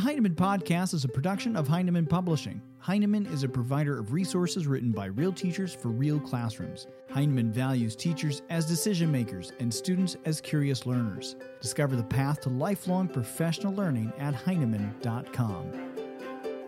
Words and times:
The 0.00 0.06
Heinemann 0.06 0.34
Podcast 0.34 0.94
is 0.94 1.04
a 1.04 1.08
production 1.08 1.54
of 1.56 1.68
Heinemann 1.68 2.06
Publishing. 2.06 2.62
Heinemann 2.78 3.26
is 3.26 3.42
a 3.42 3.48
provider 3.50 3.98
of 3.98 4.14
resources 4.14 4.66
written 4.66 4.92
by 4.92 5.04
real 5.04 5.30
teachers 5.30 5.74
for 5.74 5.88
real 5.88 6.18
classrooms. 6.18 6.86
Heinemann 7.10 7.52
values 7.52 7.96
teachers 7.96 8.40
as 8.48 8.64
decision 8.64 9.12
makers 9.12 9.52
and 9.60 9.72
students 9.72 10.16
as 10.24 10.40
curious 10.40 10.86
learners. 10.86 11.36
Discover 11.60 11.96
the 11.96 12.02
path 12.02 12.40
to 12.40 12.48
lifelong 12.48 13.08
professional 13.08 13.74
learning 13.74 14.10
at 14.16 14.32
Heinemann.com. 14.32 15.70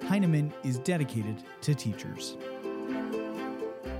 Heinemann 0.03 0.53
is 0.63 0.79
dedicated 0.81 1.43
to 1.63 1.75
teachers. 1.75 2.37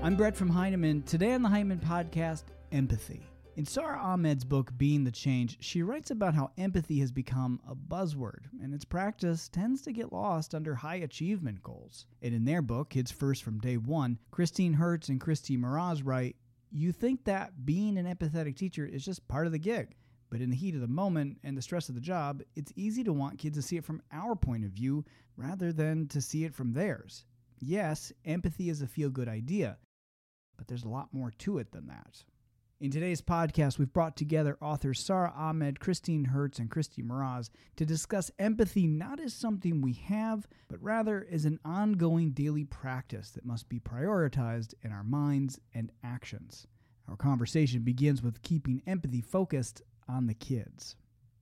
I'm 0.03 0.15
Brett 0.15 0.37
from 0.37 0.49
Heinemann. 0.49 1.01
Today 1.07 1.33
on 1.33 1.41
the 1.41 1.49
Heinemann 1.49 1.79
Podcast, 1.79 2.43
empathy. 2.71 3.32
In 3.55 3.65
Sara 3.67 3.99
Ahmed's 3.99 4.43
book, 4.43 4.75
Being 4.77 5.03
the 5.03 5.11
Change, 5.11 5.57
she 5.59 5.83
writes 5.83 6.09
about 6.09 6.33
how 6.33 6.49
empathy 6.57 6.99
has 7.01 7.11
become 7.11 7.61
a 7.67 7.75
buzzword, 7.75 8.45
and 8.59 8.73
its 8.73 8.83
practice 8.83 9.47
tends 9.47 9.83
to 9.83 9.91
get 9.91 10.11
lost 10.11 10.55
under 10.55 10.73
high 10.73 10.95
achievement 10.95 11.61
goals. 11.61 12.07
And 12.23 12.33
in 12.33 12.45
their 12.45 12.63
book, 12.63 12.89
Kids 12.89 13.11
First 13.11 13.43
from 13.43 13.59
Day 13.59 13.77
One, 13.77 14.17
Christine 14.31 14.73
Hertz 14.73 15.09
and 15.09 15.21
Kristi 15.21 15.55
Mraz 15.55 16.01
write, 16.03 16.35
You 16.71 16.91
think 16.91 17.25
that 17.25 17.63
being 17.63 17.99
an 17.99 18.07
empathetic 18.07 18.55
teacher 18.55 18.87
is 18.87 19.05
just 19.05 19.27
part 19.27 19.45
of 19.45 19.51
the 19.51 19.59
gig. 19.59 19.93
But 20.31 20.41
in 20.41 20.49
the 20.49 20.55
heat 20.55 20.73
of 20.73 20.81
the 20.81 20.87
moment 20.87 21.37
and 21.43 21.55
the 21.55 21.61
stress 21.61 21.89
of 21.89 21.95
the 21.95 22.01
job, 22.01 22.41
it's 22.55 22.73
easy 22.75 23.03
to 23.03 23.13
want 23.13 23.37
kids 23.37 23.55
to 23.57 23.61
see 23.61 23.77
it 23.77 23.85
from 23.85 24.01
our 24.11 24.35
point 24.35 24.65
of 24.65 24.71
view 24.71 25.05
rather 25.37 25.71
than 25.71 26.07
to 26.07 26.21
see 26.21 26.43
it 26.43 26.55
from 26.55 26.73
theirs. 26.73 27.23
Yes, 27.59 28.11
empathy 28.25 28.69
is 28.69 28.81
a 28.81 28.87
feel 28.87 29.11
good 29.11 29.27
idea, 29.27 29.77
but 30.57 30.67
there's 30.67 30.85
a 30.85 30.89
lot 30.89 31.13
more 31.13 31.29
to 31.37 31.59
it 31.59 31.71
than 31.71 31.85
that. 31.85 32.23
In 32.83 32.91
today's 32.91 33.21
podcast, 33.21 33.79
we've 33.79 33.93
brought 33.93 34.17
together 34.17 34.57
authors 34.59 34.99
Sarah 34.99 35.33
Ahmed, 35.37 35.79
Christine 35.79 36.25
Hertz, 36.25 36.59
and 36.59 36.69
Kristi 36.69 37.01
Mraz 37.01 37.49
to 37.77 37.85
discuss 37.85 38.29
empathy 38.39 38.87
not 38.87 39.21
as 39.21 39.33
something 39.33 39.79
we 39.79 39.93
have, 39.93 40.49
but 40.67 40.83
rather 40.83 41.25
as 41.31 41.45
an 41.45 41.61
ongoing 41.63 42.31
daily 42.31 42.65
practice 42.65 43.29
that 43.29 43.45
must 43.45 43.69
be 43.69 43.79
prioritized 43.79 44.73
in 44.83 44.91
our 44.91 45.05
minds 45.05 45.61
and 45.73 45.93
actions. 46.03 46.67
Our 47.07 47.15
conversation 47.15 47.83
begins 47.83 48.21
with 48.21 48.41
keeping 48.41 48.83
empathy 48.85 49.21
focused 49.21 49.81
on 50.09 50.27
the 50.27 50.33
kids. 50.33 50.97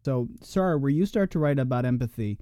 So, 0.06 0.28
Sarah, 0.44 0.78
where 0.78 0.92
you 0.92 1.08
start 1.08 1.32
to 1.32 1.40
write 1.40 1.58
about 1.58 1.86
empathy 1.86 2.38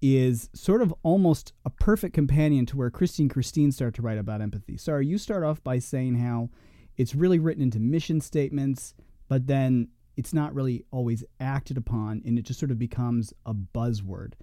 is 0.00 0.50
sort 0.52 0.82
of 0.82 0.92
almost 1.04 1.52
a 1.64 1.70
perfect 1.70 2.12
companion 2.12 2.66
to 2.66 2.76
where 2.76 2.90
Kristi 2.90 3.20
and 3.20 3.30
Christine 3.30 3.70
start 3.70 3.94
to 3.94 4.02
write 4.02 4.18
about 4.18 4.40
empathy. 4.42 4.76
Sarah, 4.76 5.04
you 5.04 5.16
start 5.16 5.44
off 5.44 5.62
by 5.62 5.78
saying 5.78 6.16
how 6.16 6.50
it's 6.96 7.14
really 7.14 7.38
written 7.38 7.62
into 7.62 7.80
mission 7.80 8.20
statements, 8.20 8.94
but 9.28 9.46
then 9.46 9.88
it's 10.16 10.34
not 10.34 10.54
really 10.54 10.84
always 10.90 11.24
acted 11.40 11.76
upon 11.76 12.22
and 12.24 12.38
it 12.38 12.42
just 12.42 12.60
sort 12.60 12.70
of 12.70 12.78
becomes 12.78 13.32
a 13.46 13.54
buzzword. 13.54 14.34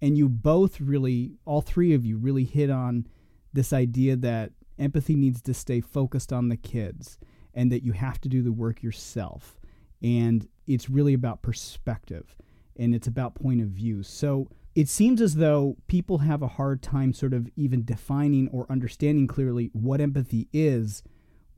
And 0.00 0.16
you 0.16 0.28
both 0.28 0.80
really, 0.80 1.34
all 1.44 1.60
three 1.60 1.92
of 1.92 2.04
you 2.04 2.16
really 2.16 2.44
hit 2.44 2.70
on 2.70 3.06
this 3.52 3.72
idea 3.72 4.16
that 4.16 4.52
empathy 4.78 5.16
needs 5.16 5.42
to 5.42 5.54
stay 5.54 5.80
focused 5.80 6.32
on 6.32 6.48
the 6.48 6.56
kids 6.56 7.18
and 7.54 7.72
that 7.72 7.82
you 7.82 7.92
have 7.92 8.20
to 8.20 8.28
do 8.28 8.42
the 8.42 8.52
work 8.52 8.82
yourself. 8.82 9.58
And 10.02 10.46
it's 10.66 10.88
really 10.88 11.14
about 11.14 11.42
perspective 11.42 12.36
and 12.76 12.94
it's 12.94 13.08
about 13.08 13.34
point 13.34 13.60
of 13.60 13.68
view. 13.68 14.02
So 14.02 14.48
it 14.74 14.88
seems 14.88 15.20
as 15.20 15.34
though 15.34 15.76
people 15.88 16.18
have 16.18 16.42
a 16.42 16.48
hard 16.48 16.82
time 16.82 17.12
sort 17.12 17.34
of 17.34 17.50
even 17.56 17.84
defining 17.84 18.48
or 18.48 18.70
understanding 18.70 19.26
clearly 19.26 19.70
what 19.72 20.00
empathy 20.00 20.48
is 20.52 21.02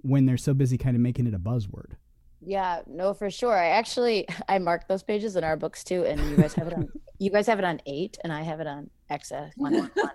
when 0.03 0.27
they're 0.27 0.37
so 0.37 0.55
busy 0.55 0.79
kind 0.79 0.97
of 0.97 1.03
making 1.03 1.27
it 1.27 1.35
a 1.35 1.39
buzzword. 1.39 1.93
Yeah, 2.43 2.81
no, 2.87 3.13
for 3.13 3.31
sure. 3.31 3.55
I 3.55 3.69
actually 3.69 4.27
I 4.49 4.59
marked 4.59 4.89
those 4.89 5.03
pages 5.03 5.37
in 5.37 5.45
our 5.45 5.57
books 5.57 5.85
too, 5.85 6.05
and 6.05 6.21
you 6.31 6.37
guys 6.37 6.55
have 6.55 6.67
it 6.67 6.75
on 6.75 6.89
you 7.19 7.31
guys 7.31 7.47
have 7.47 7.59
it 7.59 7.65
on 7.65 7.81
eight, 7.87 8.19
and 8.25 8.33
I 8.33 8.43
have 8.43 8.61
it 8.61 8.67
on 8.67 8.91
XS 9.11 9.51
one 9.57 9.75
one 9.75 9.91
one. 9.95 10.11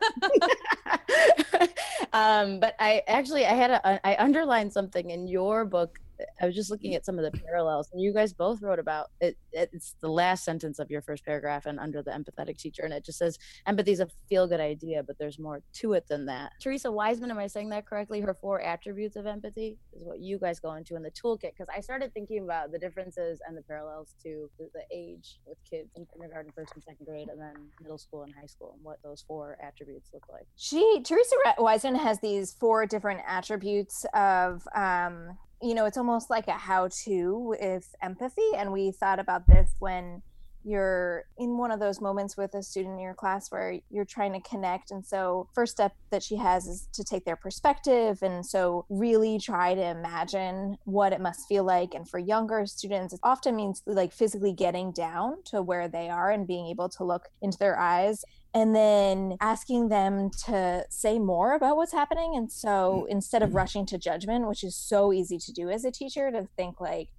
Um, 2.13 2.61
but 2.61 2.75
I 2.79 3.03
actually 3.07 3.45
I 3.45 3.53
had 3.53 3.71
a 3.71 4.07
I 4.07 4.15
underlined 4.17 4.71
something 4.71 5.09
in 5.09 5.27
your 5.27 5.65
book 5.65 5.99
I 6.41 6.45
was 6.45 6.55
just 6.55 6.71
looking 6.71 6.95
at 6.95 7.05
some 7.05 7.19
of 7.19 7.23
the 7.23 7.37
parallels, 7.39 7.89
and 7.91 8.01
you 8.01 8.13
guys 8.13 8.33
both 8.33 8.61
wrote 8.61 8.79
about 8.79 9.11
it. 9.21 9.37
It's 9.51 9.95
the 10.01 10.09
last 10.09 10.43
sentence 10.43 10.79
of 10.79 10.89
your 10.89 11.01
first 11.01 11.25
paragraph, 11.25 11.65
and 11.65 11.79
under 11.79 12.01
the 12.01 12.11
empathetic 12.11 12.57
teacher, 12.57 12.83
and 12.83 12.93
it 12.93 13.05
just 13.05 13.17
says 13.17 13.37
empathy 13.65 13.91
is 13.91 13.99
a 13.99 14.07
feel 14.29 14.47
good 14.47 14.59
idea, 14.59 15.03
but 15.03 15.17
there's 15.17 15.39
more 15.39 15.61
to 15.73 15.93
it 15.93 16.07
than 16.07 16.25
that. 16.27 16.53
Theresa 16.61 16.91
Wiseman, 16.91 17.31
am 17.31 17.39
I 17.39 17.47
saying 17.47 17.69
that 17.69 17.85
correctly? 17.85 18.21
Her 18.21 18.33
four 18.33 18.61
attributes 18.61 19.15
of 19.15 19.25
empathy 19.25 19.77
is 19.93 20.03
what 20.03 20.19
you 20.19 20.39
guys 20.39 20.59
go 20.59 20.73
into 20.73 20.95
in 20.95 21.03
the 21.03 21.11
toolkit. 21.11 21.51
Because 21.51 21.67
I 21.75 21.81
started 21.81 22.13
thinking 22.13 22.43
about 22.43 22.71
the 22.71 22.79
differences 22.79 23.41
and 23.47 23.57
the 23.57 23.61
parallels 23.61 24.15
to 24.23 24.49
the, 24.57 24.69
the 24.73 24.83
age 24.91 25.39
with 25.45 25.57
kids 25.69 25.89
in 25.95 26.05
kindergarten, 26.05 26.51
first 26.55 26.73
and 26.73 26.83
second 26.83 27.05
grade, 27.05 27.29
and 27.29 27.39
then 27.39 27.53
middle 27.81 27.97
school 27.97 28.23
and 28.23 28.33
high 28.33 28.47
school, 28.47 28.73
and 28.75 28.83
what 28.83 28.99
those 29.03 29.23
four 29.27 29.57
attributes 29.61 30.09
look 30.13 30.23
like. 30.31 30.45
She 30.55 31.01
Theresa 31.03 31.35
Wiseman 31.57 31.95
has 31.95 32.19
these 32.19 32.53
four 32.53 32.85
different 32.85 33.21
attributes 33.27 34.05
of 34.13 34.67
um, 34.75 35.37
you 35.61 35.73
know, 35.73 35.85
it's 35.85 35.97
almost 35.97 36.29
like 36.29 36.47
a 36.47 36.53
how 36.53 36.89
to 37.05 37.37
with 37.37 37.95
empathy. 38.01 38.49
And 38.57 38.71
we 38.71 38.91
thought 38.91 39.19
about 39.19 39.47
this 39.47 39.69
when 39.79 40.21
you're 40.65 41.25
in 41.37 41.57
one 41.57 41.69
of 41.69 41.79
those 41.79 42.01
moments 42.01 42.35
with 42.35 42.55
a 42.55 42.63
student 42.63 42.95
in 42.95 42.99
your 42.99 43.13
class 43.13 43.51
where 43.51 43.79
you're 43.91 44.03
trying 44.03 44.33
to 44.33 44.39
connect. 44.41 44.89
And 44.89 45.05
so 45.05 45.47
first 45.53 45.73
step 45.73 45.93
that 46.09 46.23
she 46.23 46.37
has 46.37 46.65
is 46.65 46.89
to 46.93 47.03
take 47.03 47.23
their 47.23 47.35
perspective 47.35 48.23
and 48.23 48.43
so 48.43 48.85
really 48.89 49.39
try 49.39 49.75
to 49.75 49.81
imagine 49.81 50.77
what 50.85 51.13
it 51.13 51.21
must 51.21 51.47
feel 51.47 51.63
like. 51.63 51.93
And 51.93 52.09
for 52.09 52.17
younger 52.17 52.65
students 52.65 53.13
it 53.13 53.19
often 53.21 53.55
means 53.55 53.83
like 53.85 54.11
physically 54.11 54.53
getting 54.53 54.91
down 54.91 55.43
to 55.45 55.61
where 55.61 55.87
they 55.87 56.09
are 56.09 56.31
and 56.31 56.47
being 56.47 56.65
able 56.67 56.89
to 56.89 57.03
look 57.03 57.29
into 57.43 57.59
their 57.59 57.77
eyes 57.77 58.25
and 58.55 58.75
then 58.75 59.35
asking 59.41 59.89
them 59.89 60.31
to 60.45 60.85
say 60.89 61.19
more 61.19 61.53
about 61.53 61.77
what's 61.77 61.91
happening. 61.91 62.33
And 62.35 62.51
so 62.51 63.03
mm-hmm. 63.03 63.11
instead 63.11 63.43
of 63.43 63.49
mm-hmm. 63.49 63.57
rushing 63.57 63.85
to 63.87 63.99
judgment 63.99 64.47
which 64.47 64.63
is 64.63 64.75
so 64.75 65.13
easy 65.13 65.37
to 65.37 65.53
do 65.53 65.69
as 65.69 65.85
a 65.85 65.91
teacher 65.91 66.31
to 66.31 66.47
think 66.57 66.81
like 66.81 67.09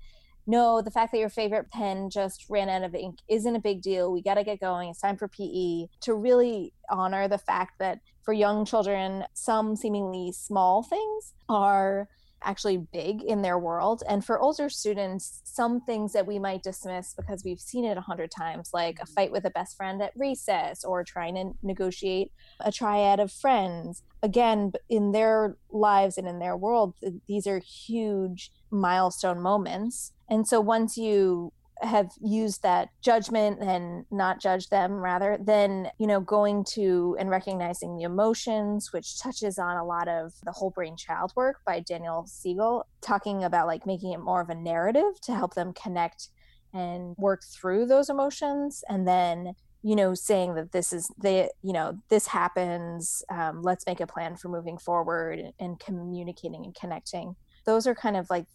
no, 0.46 0.80
the 0.80 0.90
fact 0.90 1.12
that 1.12 1.18
your 1.18 1.28
favorite 1.28 1.70
pen 1.70 2.08
just 2.10 2.46
ran 2.48 2.68
out 2.68 2.84
of 2.84 2.94
ink 2.94 3.18
isn't 3.28 3.56
a 3.56 3.60
big 3.60 3.82
deal. 3.82 4.12
We 4.12 4.22
got 4.22 4.34
to 4.34 4.44
get 4.44 4.60
going. 4.60 4.90
It's 4.90 5.00
time 5.00 5.16
for 5.16 5.28
PE. 5.28 5.86
To 6.02 6.14
really 6.14 6.72
honor 6.88 7.26
the 7.26 7.38
fact 7.38 7.78
that 7.80 8.00
for 8.22 8.32
young 8.32 8.64
children, 8.64 9.24
some 9.34 9.76
seemingly 9.76 10.32
small 10.32 10.82
things 10.82 11.32
are 11.48 12.08
actually 12.42 12.76
big 12.76 13.22
in 13.22 13.42
their 13.42 13.58
world. 13.58 14.02
And 14.08 14.24
for 14.24 14.38
older 14.38 14.68
students, 14.68 15.40
some 15.44 15.80
things 15.80 16.12
that 16.12 16.26
we 16.26 16.38
might 16.38 16.62
dismiss 16.62 17.14
because 17.14 17.44
we've 17.44 17.60
seen 17.60 17.84
it 17.84 17.96
a 17.96 18.02
hundred 18.02 18.30
times, 18.30 18.70
like 18.72 18.98
a 18.98 19.02
mm-hmm. 19.02 19.14
fight 19.14 19.32
with 19.32 19.44
a 19.44 19.50
best 19.50 19.76
friend 19.76 20.00
at 20.02 20.12
recess 20.16 20.84
or 20.84 21.04
trying 21.04 21.34
to 21.34 21.52
negotiate 21.62 22.32
a 22.60 22.70
triad 22.70 23.20
of 23.20 23.32
friends. 23.32 24.02
Again, 24.22 24.72
in 24.88 25.12
their 25.12 25.56
lives 25.70 26.18
and 26.18 26.26
in 26.26 26.38
their 26.38 26.56
world, 26.56 26.94
these 27.26 27.46
are 27.46 27.58
huge 27.58 28.52
milestone 28.70 29.40
moments. 29.40 30.12
And 30.28 30.46
so 30.46 30.60
once 30.60 30.96
you 30.96 31.52
have 31.82 32.10
used 32.22 32.62
that 32.62 32.88
judgment 33.02 33.60
and 33.60 34.04
not 34.10 34.40
judge 34.40 34.68
them 34.68 34.92
rather 34.92 35.38
than 35.40 35.88
you 35.98 36.06
know 36.06 36.20
going 36.20 36.64
to 36.64 37.16
and 37.18 37.28
recognizing 37.28 37.96
the 37.96 38.02
emotions 38.02 38.92
which 38.92 39.20
touches 39.20 39.58
on 39.58 39.76
a 39.76 39.84
lot 39.84 40.08
of 40.08 40.32
the 40.44 40.52
whole 40.52 40.70
brain 40.70 40.96
child 40.96 41.32
work 41.36 41.56
by 41.66 41.80
daniel 41.80 42.26
siegel 42.26 42.86
talking 43.02 43.44
about 43.44 43.66
like 43.66 43.84
making 43.86 44.12
it 44.12 44.20
more 44.20 44.40
of 44.40 44.48
a 44.48 44.54
narrative 44.54 45.20
to 45.20 45.34
help 45.34 45.54
them 45.54 45.72
connect 45.74 46.28
and 46.76 47.16
work 47.16 47.42
through 47.42 47.86
those 47.86 48.10
emotions. 48.10 48.84
And 48.88 49.06
then 49.08 49.54
you 49.82 49.94
know 49.94 50.14
saying 50.14 50.54
that 50.54 50.72
this 50.72 50.92
is 50.92 51.10
the 51.18 51.48
you 51.62 51.72
know 51.72 51.96
this 52.08 52.26
happens 52.26 53.22
um, 53.30 53.62
let's 53.62 53.86
make 53.86 54.00
a 54.00 54.06
plan 54.06 54.34
for 54.34 54.48
moving 54.48 54.78
forward 54.78 55.52
and 55.60 55.78
communicating 55.78 56.64
and 56.64 56.74
connecting. 56.74 57.36
Those 57.64 57.86
are 57.86 57.94
kind 57.94 58.16
of 58.16 58.28
like 58.30 58.46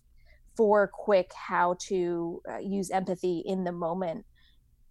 for 0.56 0.88
quick 0.88 1.32
how 1.36 1.76
to 1.88 2.42
uh, 2.50 2.58
use 2.58 2.90
empathy 2.90 3.44
in 3.46 3.64
the 3.64 3.72
moment. 3.72 4.26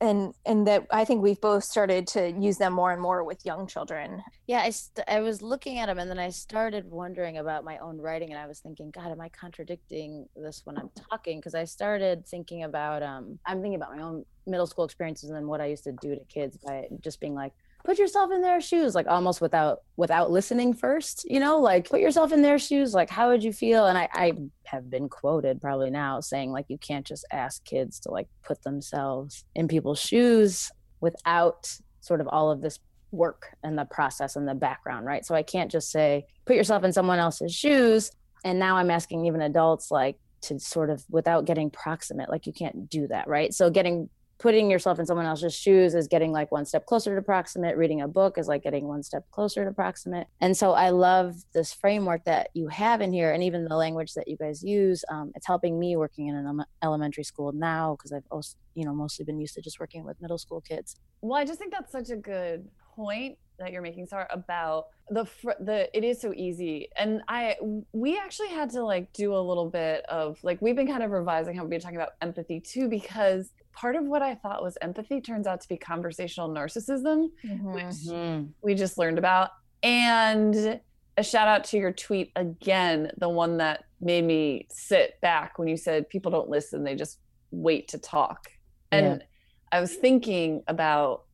And 0.02 0.32
and 0.46 0.66
that 0.66 0.86
i 0.90 1.04
think 1.04 1.22
we've 1.22 1.42
both 1.42 1.62
started 1.62 2.06
to 2.06 2.30
use 2.30 2.56
them 2.56 2.72
more 2.72 2.90
and 2.90 3.02
more 3.02 3.22
with 3.22 3.44
young 3.44 3.66
children. 3.66 4.22
Yeah 4.46 4.62
i 4.62 4.70
st- 4.70 5.06
i 5.06 5.20
was 5.20 5.42
looking 5.42 5.78
at 5.78 5.86
them 5.86 5.98
and 5.98 6.08
then 6.08 6.18
i 6.18 6.30
started 6.30 6.86
wondering 6.90 7.36
about 7.36 7.64
my 7.64 7.76
own 7.78 7.98
writing 7.98 8.30
and 8.30 8.38
i 8.38 8.46
was 8.46 8.60
thinking 8.60 8.90
god 8.90 9.10
am 9.12 9.20
i 9.20 9.28
contradicting 9.28 10.26
this 10.34 10.62
when 10.64 10.78
i'm 10.78 10.88
talking? 11.10 11.38
Because 11.38 11.54
i 11.54 11.64
started 11.64 12.26
thinking 12.26 12.62
about 12.62 13.02
um 13.02 13.38
i'm 13.44 13.60
thinking 13.60 13.74
about 13.74 13.94
my 13.94 14.02
own 14.02 14.24
middle 14.46 14.66
school 14.66 14.86
experiences 14.86 15.28
and 15.28 15.46
what 15.46 15.60
i 15.60 15.66
used 15.66 15.84
to 15.84 15.92
do 16.00 16.14
to 16.14 16.24
kids 16.32 16.56
by 16.64 16.84
just 17.02 17.20
being 17.20 17.34
like 17.34 17.52
put 17.84 17.98
yourself 17.98 18.30
in 18.32 18.42
their 18.42 18.60
shoes 18.60 18.94
like 18.94 19.06
almost 19.06 19.40
without 19.40 19.80
without 19.96 20.30
listening 20.30 20.74
first 20.74 21.24
you 21.28 21.40
know? 21.40 21.58
Like 21.58 21.88
put 21.88 22.00
yourself 22.00 22.32
in 22.32 22.42
their 22.42 22.58
shoes 22.58 22.94
like 22.94 23.10
how 23.10 23.28
would 23.30 23.42
you 23.42 23.52
feel? 23.52 23.86
And 23.86 23.96
i 23.98 24.08
i 24.12 24.32
have 24.64 24.90
been 24.90 25.08
quoted 25.08 25.60
probably 25.60 25.90
now 25.90 26.20
saying 26.20 26.52
like 26.52 26.66
you 26.68 26.78
can't 26.78 27.06
just 27.06 27.26
ask 27.32 27.64
kids 27.64 28.00
to 28.00 28.10
like 28.10 28.28
put 28.44 28.62
themselves 28.62 29.44
in 29.54 29.68
people's 29.68 30.00
shoes 30.00 30.70
without 31.00 31.72
sort 32.00 32.20
of 32.20 32.28
all 32.28 32.50
of 32.50 32.60
this 32.60 32.78
work 33.10 33.56
and 33.64 33.76
the 33.76 33.84
process 33.84 34.36
and 34.36 34.46
the 34.46 34.54
background 34.54 35.06
right? 35.06 35.24
So 35.24 35.34
i 35.34 35.42
can't 35.42 35.70
just 35.70 35.90
say 35.90 36.26
put 36.46 36.56
yourself 36.56 36.84
in 36.84 36.92
someone 36.92 37.18
else's 37.18 37.54
shoes. 37.54 38.10
And 38.44 38.58
now 38.58 38.76
i'm 38.76 38.90
asking 38.90 39.26
even 39.26 39.42
adults 39.42 39.90
like 39.90 40.16
to 40.42 40.58
sort 40.58 40.88
of 40.88 41.04
without 41.10 41.44
getting 41.44 41.70
proximate 41.70 42.30
like 42.30 42.46
you 42.46 42.52
can't 42.52 42.88
do 42.88 43.06
that 43.08 43.28
right? 43.28 43.52
So 43.52 43.70
getting 43.70 44.08
putting 44.40 44.70
yourself 44.70 44.98
in 44.98 45.04
someone 45.04 45.26
else's 45.26 45.54
shoes 45.54 45.94
is 45.94 46.08
getting 46.08 46.32
like 46.32 46.50
one 46.50 46.64
step 46.64 46.86
closer 46.86 47.14
to 47.14 47.22
proximate. 47.22 47.76
Reading 47.76 48.00
a 48.00 48.08
book 48.08 48.38
is 48.38 48.48
like 48.48 48.62
getting 48.62 48.88
one 48.88 49.02
step 49.02 49.30
closer 49.30 49.66
to 49.66 49.70
proximate. 49.70 50.26
And 50.40 50.56
so 50.56 50.72
i 50.72 50.88
love 50.88 51.36
this 51.52 51.72
framework 51.72 52.24
that 52.24 52.48
you 52.54 52.68
have 52.68 53.02
in 53.02 53.12
here 53.12 53.32
and 53.32 53.44
even 53.44 53.64
the 53.64 53.76
language 53.76 54.14
that 54.14 54.26
you 54.26 54.36
guys 54.36 54.62
use. 54.62 55.04
Um, 55.10 55.30
it's 55.34 55.46
helping 55.46 55.78
me 55.78 55.96
working 55.96 56.28
in 56.28 56.34
an 56.34 56.64
elementary 56.82 57.24
school 57.24 57.52
now 57.52 57.96
because 57.96 58.12
i've 58.12 58.24
also 58.30 58.56
you 58.74 58.84
know 58.84 58.94
mostly 58.94 59.24
been 59.24 59.38
used 59.38 59.54
to 59.54 59.60
just 59.60 59.78
working 59.78 60.04
with 60.04 60.20
middle 60.20 60.38
school 60.38 60.60
kids. 60.62 60.96
Well 61.20 61.38
i 61.38 61.44
just 61.44 61.58
think 61.58 61.72
that's 61.72 61.92
such 61.92 62.10
a 62.10 62.16
good 62.16 62.66
point 62.96 63.36
that 63.58 63.72
you're 63.72 63.82
making 63.82 64.06
Sarah 64.06 64.26
about 64.30 64.86
the 65.10 65.26
the 65.60 65.96
it 65.96 66.02
is 66.02 66.20
so 66.20 66.32
easy. 66.34 66.88
And 66.96 67.20
I 67.28 67.56
we 67.92 68.16
actually 68.16 68.48
had 68.48 68.70
to 68.70 68.82
like 68.82 69.12
do 69.12 69.34
a 69.34 69.40
little 69.40 69.68
bit 69.68 70.04
of 70.06 70.38
like 70.42 70.62
we've 70.62 70.76
been 70.76 70.86
kind 70.86 71.02
of 71.02 71.10
revising 71.10 71.54
how 71.54 71.62
we've 71.62 71.70
been 71.70 71.80
talking 71.80 71.96
about 71.96 72.12
empathy 72.22 72.58
too 72.58 72.88
because 72.88 73.52
part 73.72 73.96
of 73.96 74.04
what 74.04 74.22
I 74.22 74.34
thought 74.34 74.62
was 74.62 74.76
empathy 74.82 75.20
turns 75.20 75.46
out 75.46 75.60
to 75.60 75.68
be 75.68 75.76
conversational 75.76 76.48
narcissism 76.48 77.30
mm-hmm. 77.44 77.72
which 77.72 77.84
mm-hmm. 77.84 78.46
we 78.62 78.74
just 78.74 78.98
learned 78.98 79.18
about 79.18 79.50
and 79.82 80.80
a 81.16 81.22
shout 81.22 81.48
out 81.48 81.64
to 81.64 81.78
your 81.78 81.92
tweet 81.92 82.32
again 82.36 83.10
the 83.18 83.28
one 83.28 83.58
that 83.58 83.84
made 84.00 84.24
me 84.24 84.66
sit 84.70 85.20
back 85.20 85.58
when 85.58 85.68
you 85.68 85.76
said 85.76 86.08
people 86.08 86.30
don't 86.30 86.48
listen 86.48 86.84
they 86.84 86.94
just 86.94 87.18
wait 87.50 87.88
to 87.88 87.98
talk 87.98 88.50
and 88.92 89.20
yeah. 89.20 89.26
I 89.72 89.80
was 89.80 89.94
thinking 89.94 90.62
about 90.66 91.24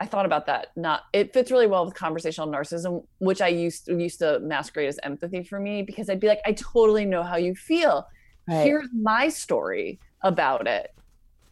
I 0.00 0.06
thought 0.06 0.26
about 0.26 0.46
that. 0.46 0.68
Not 0.74 1.02
it 1.12 1.32
fits 1.32 1.52
really 1.52 1.68
well 1.68 1.84
with 1.84 1.94
conversational 1.94 2.48
narcissism, 2.48 3.04
which 3.18 3.40
I 3.40 3.46
used 3.46 3.86
used 3.86 4.18
to 4.18 4.40
masquerade 4.40 4.88
as 4.88 4.98
empathy 5.04 5.44
for 5.44 5.60
me 5.60 5.82
because 5.82 6.10
I'd 6.10 6.18
be 6.18 6.26
like, 6.26 6.40
I 6.44 6.54
totally 6.54 7.04
know 7.04 7.22
how 7.22 7.36
you 7.36 7.54
feel. 7.54 8.08
Right. 8.48 8.64
Here's 8.64 8.88
my 8.92 9.28
story 9.28 10.00
about 10.22 10.66
it. 10.66 10.92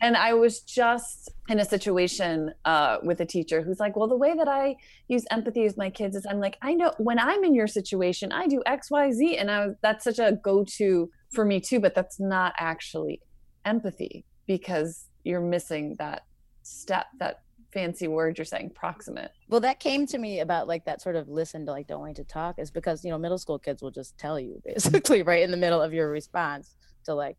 And 0.00 0.16
I 0.16 0.32
was 0.32 0.60
just 0.60 1.30
in 1.48 1.60
a 1.60 1.64
situation 1.64 2.52
uh, 2.64 2.98
with 3.02 3.20
a 3.20 3.26
teacher 3.26 3.62
who's 3.62 3.78
like, 3.78 3.96
Well, 3.96 4.08
the 4.08 4.16
way 4.16 4.34
that 4.34 4.48
I 4.48 4.76
use 5.08 5.24
empathy 5.30 5.62
with 5.62 5.76
my 5.76 5.90
kids 5.90 6.16
is 6.16 6.26
I'm 6.28 6.40
like, 6.40 6.56
I 6.62 6.74
know 6.74 6.92
when 6.98 7.18
I'm 7.18 7.44
in 7.44 7.54
your 7.54 7.66
situation, 7.66 8.32
I 8.32 8.46
do 8.46 8.62
X, 8.66 8.90
Y, 8.90 9.12
Z. 9.12 9.36
And 9.36 9.50
I 9.50 9.66
was, 9.66 9.76
that's 9.82 10.04
such 10.04 10.18
a 10.18 10.38
go 10.42 10.64
to 10.76 11.10
for 11.32 11.44
me 11.44 11.60
too, 11.60 11.80
but 11.80 11.94
that's 11.94 12.18
not 12.18 12.54
actually 12.58 13.20
empathy 13.64 14.24
because 14.46 15.06
you're 15.24 15.40
missing 15.40 15.96
that 15.98 16.22
step, 16.62 17.06
that 17.18 17.42
fancy 17.72 18.08
word 18.08 18.36
you're 18.36 18.44
saying 18.44 18.70
proximate 18.74 19.30
well 19.48 19.60
that 19.60 19.78
came 19.78 20.04
to 20.04 20.18
me 20.18 20.40
about 20.40 20.66
like 20.66 20.84
that 20.84 21.00
sort 21.00 21.14
of 21.14 21.28
listen 21.28 21.64
to 21.64 21.70
like 21.70 21.86
don't 21.86 22.02
wait 22.02 22.16
to 22.16 22.24
talk 22.24 22.58
is 22.58 22.70
because 22.70 23.04
you 23.04 23.10
know 23.10 23.18
middle 23.18 23.38
school 23.38 23.58
kids 23.58 23.80
will 23.80 23.92
just 23.92 24.18
tell 24.18 24.40
you 24.40 24.60
basically 24.64 25.22
right 25.22 25.42
in 25.42 25.50
the 25.50 25.56
middle 25.56 25.80
of 25.80 25.92
your 25.92 26.10
response 26.10 26.74
to 27.04 27.14
like 27.14 27.36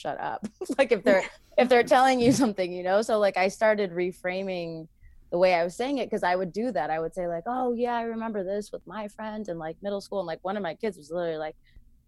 shut 0.00 0.20
up. 0.20 0.46
Like 0.78 0.92
if 0.92 1.04
they're 1.04 1.24
if 1.58 1.68
they're 1.68 1.82
telling 1.82 2.20
you 2.20 2.32
something 2.32 2.72
you 2.72 2.82
know? 2.82 3.02
So 3.02 3.18
like 3.18 3.36
i 3.36 3.48
started 3.48 3.92
reframing 3.92 4.88
the 5.30 5.38
way 5.38 5.54
i 5.54 5.62
was 5.62 5.76
saying 5.76 5.98
it 5.98 6.06
because 6.06 6.22
i 6.22 6.34
would 6.34 6.52
do 6.52 6.72
that. 6.72 6.90
I 6.90 6.98
would 7.00 7.14
say 7.14 7.26
like 7.26 7.44
oh 7.46 7.74
yeah 7.74 7.96
i 7.96 8.02
remember 8.02 8.42
this 8.44 8.72
with 8.72 8.86
my 8.86 9.08
friend 9.08 9.48
in 9.48 9.58
like 9.58 9.76
middle 9.82 10.00
school 10.00 10.20
and 10.20 10.26
like 10.26 10.40
one 10.42 10.56
of 10.56 10.62
my 10.62 10.74
kids 10.74 10.96
was 10.96 11.10
literally 11.10 11.38
like 11.38 11.56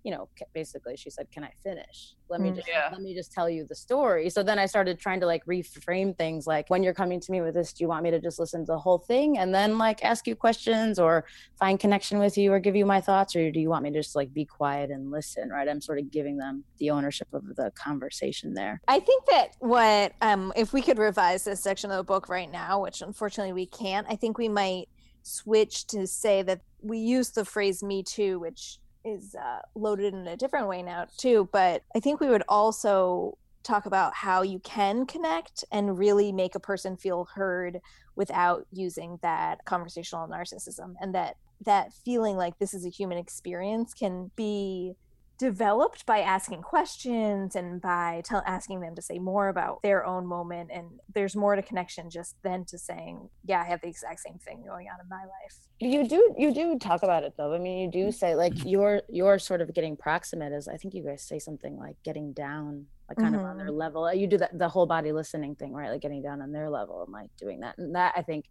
you 0.02 0.10
know 0.10 0.28
basically 0.52 0.96
she 0.96 1.10
said 1.10 1.26
can 1.32 1.44
i 1.44 1.50
finish? 1.62 2.14
Let 2.28 2.40
me 2.40 2.50
mm, 2.50 2.56
just 2.56 2.68
yeah. 2.68 2.88
let 2.90 3.02
me 3.02 3.14
just 3.14 3.32
tell 3.32 3.48
you 3.48 3.66
the 3.68 3.74
story. 3.74 4.30
So 4.30 4.42
then 4.42 4.58
i 4.58 4.66
started 4.66 4.98
trying 4.98 5.20
to 5.20 5.26
like 5.26 5.44
reframe 5.46 6.16
things 6.16 6.46
like 6.46 6.68
when 6.68 6.82
you're 6.82 6.94
coming 6.94 7.20
to 7.20 7.32
me 7.32 7.40
with 7.40 7.54
this 7.54 7.72
do 7.72 7.84
you 7.84 7.88
want 7.88 8.02
me 8.02 8.10
to 8.10 8.20
just 8.20 8.38
listen 8.38 8.62
to 8.62 8.72
the 8.72 8.78
whole 8.78 8.98
thing 8.98 9.38
and 9.38 9.54
then 9.54 9.78
like 9.78 10.04
ask 10.04 10.26
you 10.26 10.34
questions 10.34 10.98
or 10.98 11.24
find 11.58 11.78
connection 11.78 12.18
with 12.18 12.36
you 12.38 12.52
or 12.52 12.58
give 12.58 12.76
you 12.76 12.86
my 12.86 13.00
thoughts? 13.00 13.36
Or 13.36 13.50
do 13.50 13.60
you 13.60 13.68
want 13.68 13.84
me 13.84 13.90
to 13.90 13.98
just 14.00 14.16
like 14.16 14.32
be 14.32 14.44
quiet 14.44 14.90
and 14.90 15.10
listen 15.10 15.50
right? 15.50 15.68
I'm 15.68 15.80
sort 15.80 15.98
of 15.98 16.10
giving 16.10 16.36
them 16.36 16.64
the 16.78 16.90
ownership 16.90 17.28
of 17.32 17.44
the 17.56 17.70
conversation 17.74 18.54
there. 18.54 18.80
I 18.88 19.00
think 19.00 19.26
that 19.26 19.56
what 19.58 20.12
um 20.20 20.52
if 20.56 20.72
we 20.72 20.82
could 20.82 20.98
revise 20.98 21.44
this 21.44 21.60
section 21.60 21.90
of 21.90 21.96
the 21.96 22.04
book 22.04 22.28
right 22.28 22.50
now 22.50 22.82
which 22.82 23.02
unfortunately 23.02 23.52
we 23.52 23.66
can't 23.66 24.06
i 24.08 24.16
think 24.16 24.38
we 24.38 24.48
might 24.48 24.88
switch 25.22 25.86
to 25.86 26.06
say 26.06 26.42
that 26.42 26.60
we 26.80 26.98
use 26.98 27.30
the 27.30 27.44
phrase 27.44 27.82
me 27.82 28.02
too 28.02 28.38
which 28.40 28.78
is 29.04 29.34
uh, 29.34 29.60
loaded 29.74 30.14
in 30.14 30.26
a 30.26 30.36
different 30.36 30.68
way 30.68 30.82
now 30.82 31.06
too 31.16 31.48
but 31.52 31.82
i 31.94 32.00
think 32.00 32.20
we 32.20 32.28
would 32.28 32.42
also 32.48 33.36
talk 33.62 33.86
about 33.86 34.14
how 34.14 34.42
you 34.42 34.58
can 34.60 35.06
connect 35.06 35.64
and 35.70 35.98
really 35.98 36.32
make 36.32 36.54
a 36.54 36.60
person 36.60 36.96
feel 36.96 37.28
heard 37.34 37.80
without 38.16 38.66
using 38.72 39.18
that 39.22 39.64
conversational 39.64 40.26
narcissism 40.28 40.94
and 41.00 41.14
that 41.14 41.36
that 41.64 41.92
feeling 41.92 42.36
like 42.36 42.58
this 42.58 42.74
is 42.74 42.84
a 42.84 42.88
human 42.88 43.18
experience 43.18 43.94
can 43.94 44.30
be 44.36 44.94
developed 45.38 46.06
by 46.06 46.20
asking 46.20 46.62
questions 46.62 47.56
and 47.56 47.80
by 47.80 48.22
tell, 48.24 48.42
asking 48.46 48.80
them 48.80 48.94
to 48.94 49.02
say 49.02 49.18
more 49.18 49.48
about 49.48 49.82
their 49.82 50.04
own 50.04 50.26
moment 50.26 50.70
and 50.72 50.86
there's 51.14 51.34
more 51.34 51.56
to 51.56 51.62
connection 51.62 52.10
just 52.10 52.36
than 52.42 52.64
to 52.64 52.78
saying 52.78 53.28
yeah 53.44 53.60
i 53.60 53.64
have 53.64 53.80
the 53.80 53.88
exact 53.88 54.20
same 54.20 54.38
thing 54.38 54.62
going 54.66 54.86
on 54.88 55.00
in 55.00 55.08
my 55.08 55.22
life. 55.22 55.56
You 55.80 56.06
do 56.06 56.34
you 56.38 56.54
do 56.54 56.78
talk 56.78 57.02
about 57.02 57.24
it 57.24 57.34
though. 57.36 57.54
I 57.54 57.58
mean 57.58 57.78
you 57.78 57.90
do 57.90 58.12
say 58.12 58.34
like 58.34 58.52
you're 58.64 59.02
you're 59.08 59.38
sort 59.38 59.60
of 59.60 59.74
getting 59.74 59.96
proximate 59.96 60.52
as 60.52 60.68
i 60.68 60.76
think 60.76 60.94
you 60.94 61.02
guys 61.02 61.22
say 61.22 61.38
something 61.38 61.76
like 61.76 61.96
getting 62.04 62.32
down 62.32 62.86
like 63.08 63.18
kind 63.18 63.34
mm-hmm. 63.34 63.44
of 63.44 63.50
on 63.50 63.56
their 63.56 63.66
mm-hmm. 63.68 63.76
level. 63.76 64.14
You 64.14 64.26
do 64.26 64.38
that 64.38 64.56
the 64.58 64.68
whole 64.68 64.86
body 64.86 65.12
listening 65.12 65.56
thing 65.56 65.72
right? 65.72 65.90
Like 65.90 66.02
getting 66.02 66.22
down 66.22 66.40
on 66.40 66.52
their 66.52 66.70
level 66.70 67.02
and 67.02 67.12
like 67.12 67.30
doing 67.36 67.60
that. 67.60 67.78
And 67.78 67.94
that 67.94 68.12
i 68.16 68.22
think 68.22 68.46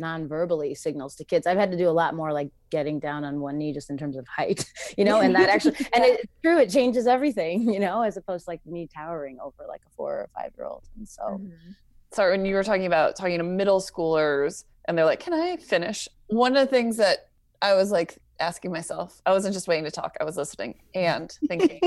non-verbally 0.00 0.74
signals 0.74 1.14
to 1.14 1.24
kids 1.24 1.46
i've 1.46 1.58
had 1.58 1.70
to 1.70 1.76
do 1.76 1.88
a 1.88 1.90
lot 1.90 2.14
more 2.14 2.32
like 2.32 2.50
getting 2.70 2.98
down 2.98 3.24
on 3.24 3.40
one 3.40 3.58
knee 3.58 3.72
just 3.72 3.90
in 3.90 3.96
terms 3.96 4.16
of 4.16 4.26
height 4.26 4.64
you 4.98 5.04
know 5.04 5.20
and 5.20 5.34
that 5.34 5.48
actually 5.48 5.76
and 5.94 6.04
it's 6.04 6.24
true 6.42 6.58
it 6.58 6.70
changes 6.70 7.06
everything 7.06 7.70
you 7.72 7.78
know 7.78 8.02
as 8.02 8.16
opposed 8.16 8.44
to 8.46 8.50
like 8.50 8.64
me 8.66 8.88
towering 8.92 9.38
over 9.40 9.64
like 9.68 9.82
a 9.86 9.90
four 9.90 10.12
or 10.12 10.28
five 10.34 10.50
year 10.56 10.66
old 10.66 10.82
and 10.96 11.08
so 11.08 11.22
mm-hmm. 11.22 11.70
sorry 12.10 12.36
when 12.36 12.44
you 12.44 12.54
were 12.54 12.64
talking 12.64 12.86
about 12.86 13.14
talking 13.14 13.38
to 13.38 13.44
middle 13.44 13.80
schoolers 13.80 14.64
and 14.86 14.96
they're 14.96 15.04
like 15.04 15.20
can 15.20 15.34
i 15.34 15.56
finish 15.56 16.08
one 16.28 16.56
of 16.56 16.66
the 16.66 16.70
things 16.70 16.96
that 16.96 17.28
i 17.62 17.74
was 17.74 17.90
like 17.90 18.18
asking 18.40 18.72
myself 18.72 19.20
i 19.26 19.30
wasn't 19.30 19.52
just 19.52 19.68
waiting 19.68 19.84
to 19.84 19.90
talk 19.90 20.16
i 20.20 20.24
was 20.24 20.36
listening 20.36 20.80
and 20.94 21.36
thinking 21.46 21.78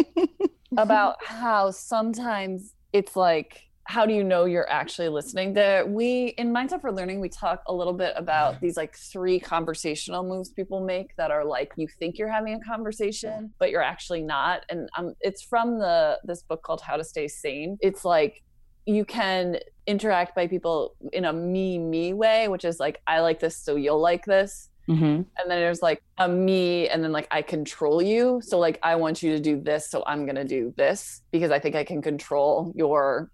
about 0.78 1.24
how 1.26 1.72
sometimes 1.72 2.76
it's 2.94 3.16
like 3.16 3.68
how 3.86 4.06
do 4.06 4.14
you 4.14 4.24
know 4.24 4.46
you're 4.46 4.70
actually 4.70 5.10
listening 5.10 5.54
there 5.54 5.86
we 5.86 6.28
in 6.38 6.54
mindset 6.54 6.80
for 6.80 6.92
learning 6.92 7.20
we 7.20 7.30
talk 7.30 7.62
a 7.68 7.74
little 7.74 7.94
bit 7.94 8.14
about 8.16 8.60
these 8.62 8.78
like 8.78 8.96
three 8.96 9.40
conversational 9.40 10.24
moves 10.24 10.50
people 10.50 10.80
make 10.84 11.16
that 11.18 11.32
are 11.32 11.44
like 11.44 11.72
you 11.76 11.88
think 12.00 12.18
you're 12.18 12.32
having 12.32 12.54
a 12.54 12.60
conversation 12.62 13.52
but 13.60 13.70
you're 13.70 13.82
actually 13.82 14.22
not 14.22 14.62
and 14.70 14.90
um, 14.98 15.14
it's 15.22 15.42
from 15.42 15.80
the 15.80 16.18
this 16.24 16.44
book 16.44 16.62
called 16.64 16.82
how 16.82 16.96
to 16.96 17.04
stay 17.04 17.28
sane 17.28 17.78
it's 17.82 18.06
like 18.06 18.42
you 18.86 19.06
can 19.06 19.58
interact 19.86 20.36
by 20.36 20.48
people 20.48 20.96
in 21.12 21.26
a 21.26 21.34
me 21.34 21.78
me 21.78 22.14
way 22.14 22.48
which 22.48 22.64
is 22.64 22.80
like 22.80 23.02
i 23.08 23.20
like 23.20 23.40
this 23.40 23.58
so 23.58 23.76
you'll 23.76 24.02
like 24.02 24.26
this 24.26 24.70
Mm-hmm. 24.90 25.04
And 25.06 25.26
then 25.38 25.48
there's 25.48 25.82
like 25.82 26.04
a 26.18 26.28
me, 26.28 26.90
and 26.90 27.02
then 27.02 27.14
like 27.14 27.28
I 27.32 27.42
control 27.42 28.02
you. 28.02 28.42
So, 28.44 28.60
like, 28.60 28.80
I 28.84 28.96
want 28.96 29.24
you 29.24 29.32
to 29.32 29.40
do 29.40 29.62
this, 29.62 29.90
so 29.90 30.04
I'm 30.06 30.26
going 30.26 30.36
to 30.36 30.44
do 30.44 30.74
this 30.76 31.22
because 31.32 31.52
I 31.52 31.60
think 31.60 31.76
I 31.76 31.86
can 31.86 32.02
control 32.02 32.74
your 32.76 33.30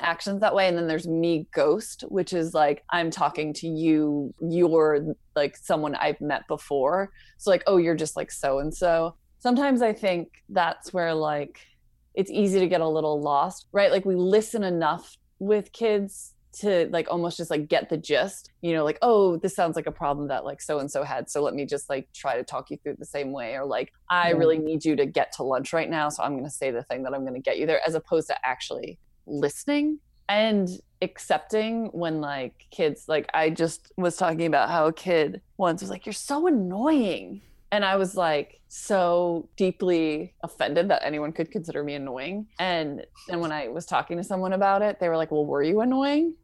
actions 0.00 0.40
that 0.40 0.54
way. 0.54 0.68
And 0.68 0.76
then 0.76 0.86
there's 0.86 1.06
me 1.08 1.46
ghost 1.54 2.04
which 2.08 2.32
is 2.32 2.54
like 2.54 2.82
i'm 2.90 3.10
talking 3.10 3.52
to 3.54 3.68
you 3.68 4.34
you're 4.40 5.14
like 5.36 5.56
someone 5.56 5.94
i've 5.94 6.20
met 6.20 6.46
before. 6.48 7.10
So 7.38 7.50
like 7.50 7.62
oh 7.66 7.76
you're 7.76 7.94
just 7.94 8.16
like 8.16 8.30
so 8.30 8.58
and 8.58 8.74
so 8.74 9.14
sometimes 9.38 9.82
i 9.82 9.92
think 9.92 10.28
that's 10.48 10.92
where 10.92 11.14
like 11.14 11.60
it's 12.14 12.30
easy 12.30 12.58
to 12.60 12.66
get 12.66 12.80
a 12.80 12.88
little 12.88 13.20
lost 13.20 13.66
right? 13.72 13.90
Like 13.90 14.04
we 14.04 14.14
listen 14.14 14.64
enough 14.64 15.16
with 15.38 15.72
kids 15.72 16.34
to 16.52 16.88
like 16.90 17.06
almost 17.08 17.36
just 17.36 17.50
like 17.50 17.68
get 17.68 17.88
the 17.88 17.96
gist. 17.96 18.50
You 18.60 18.74
know 18.74 18.84
like 18.84 18.98
oh 19.02 19.36
this 19.36 19.54
sounds 19.54 19.76
like 19.76 19.86
a 19.86 19.92
problem 19.92 20.28
that 20.28 20.44
like 20.44 20.60
so 20.60 20.80
and 20.80 20.90
so 20.90 21.04
had. 21.04 21.30
So 21.30 21.42
let 21.42 21.54
me 21.54 21.64
just 21.64 21.88
like 21.88 22.08
try 22.12 22.36
to 22.36 22.42
talk 22.42 22.70
you 22.70 22.76
through 22.78 22.96
the 22.98 23.06
same 23.06 23.32
way. 23.32 23.54
Or 23.54 23.64
like 23.64 23.92
i 24.10 24.30
really 24.30 24.58
need 24.58 24.84
you 24.84 24.96
to 24.96 25.06
get 25.06 25.32
to 25.32 25.42
lunch 25.42 25.72
right 25.72 25.88
now. 25.88 26.08
So 26.08 26.22
i'm 26.22 26.32
going 26.32 26.44
to 26.44 26.50
say 26.50 26.70
the 26.70 26.82
thing 26.82 27.02
that 27.04 27.14
i'm 27.14 27.22
going 27.22 27.34
to 27.34 27.40
get 27.40 27.58
you 27.58 27.66
there 27.66 27.80
as 27.86 27.94
opposed 27.94 28.26
to 28.28 28.36
actually 28.44 28.98
listening 29.30 29.98
and 30.28 30.68
accepting 31.02 31.86
when 31.86 32.20
like 32.20 32.66
kids 32.70 33.04
like 33.08 33.28
I 33.32 33.50
just 33.50 33.92
was 33.96 34.16
talking 34.16 34.46
about 34.46 34.68
how 34.68 34.86
a 34.86 34.92
kid 34.92 35.40
once 35.56 35.80
was 35.80 35.90
like 35.90 36.06
you're 36.06 36.12
so 36.12 36.46
annoying. 36.46 37.42
And 37.72 37.84
I 37.84 37.96
was 37.96 38.16
like 38.16 38.60
so 38.68 39.48
deeply 39.56 40.34
offended 40.42 40.88
that 40.90 41.04
anyone 41.04 41.32
could 41.32 41.50
consider 41.50 41.84
me 41.84 41.94
annoying. 41.94 42.48
And 42.58 43.06
then 43.28 43.40
when 43.40 43.52
I 43.52 43.68
was 43.68 43.86
talking 43.86 44.16
to 44.18 44.24
someone 44.24 44.52
about 44.52 44.82
it 44.82 45.00
they 45.00 45.08
were 45.08 45.16
like 45.16 45.30
well 45.30 45.46
were 45.46 45.62
you 45.62 45.80
annoying? 45.80 46.34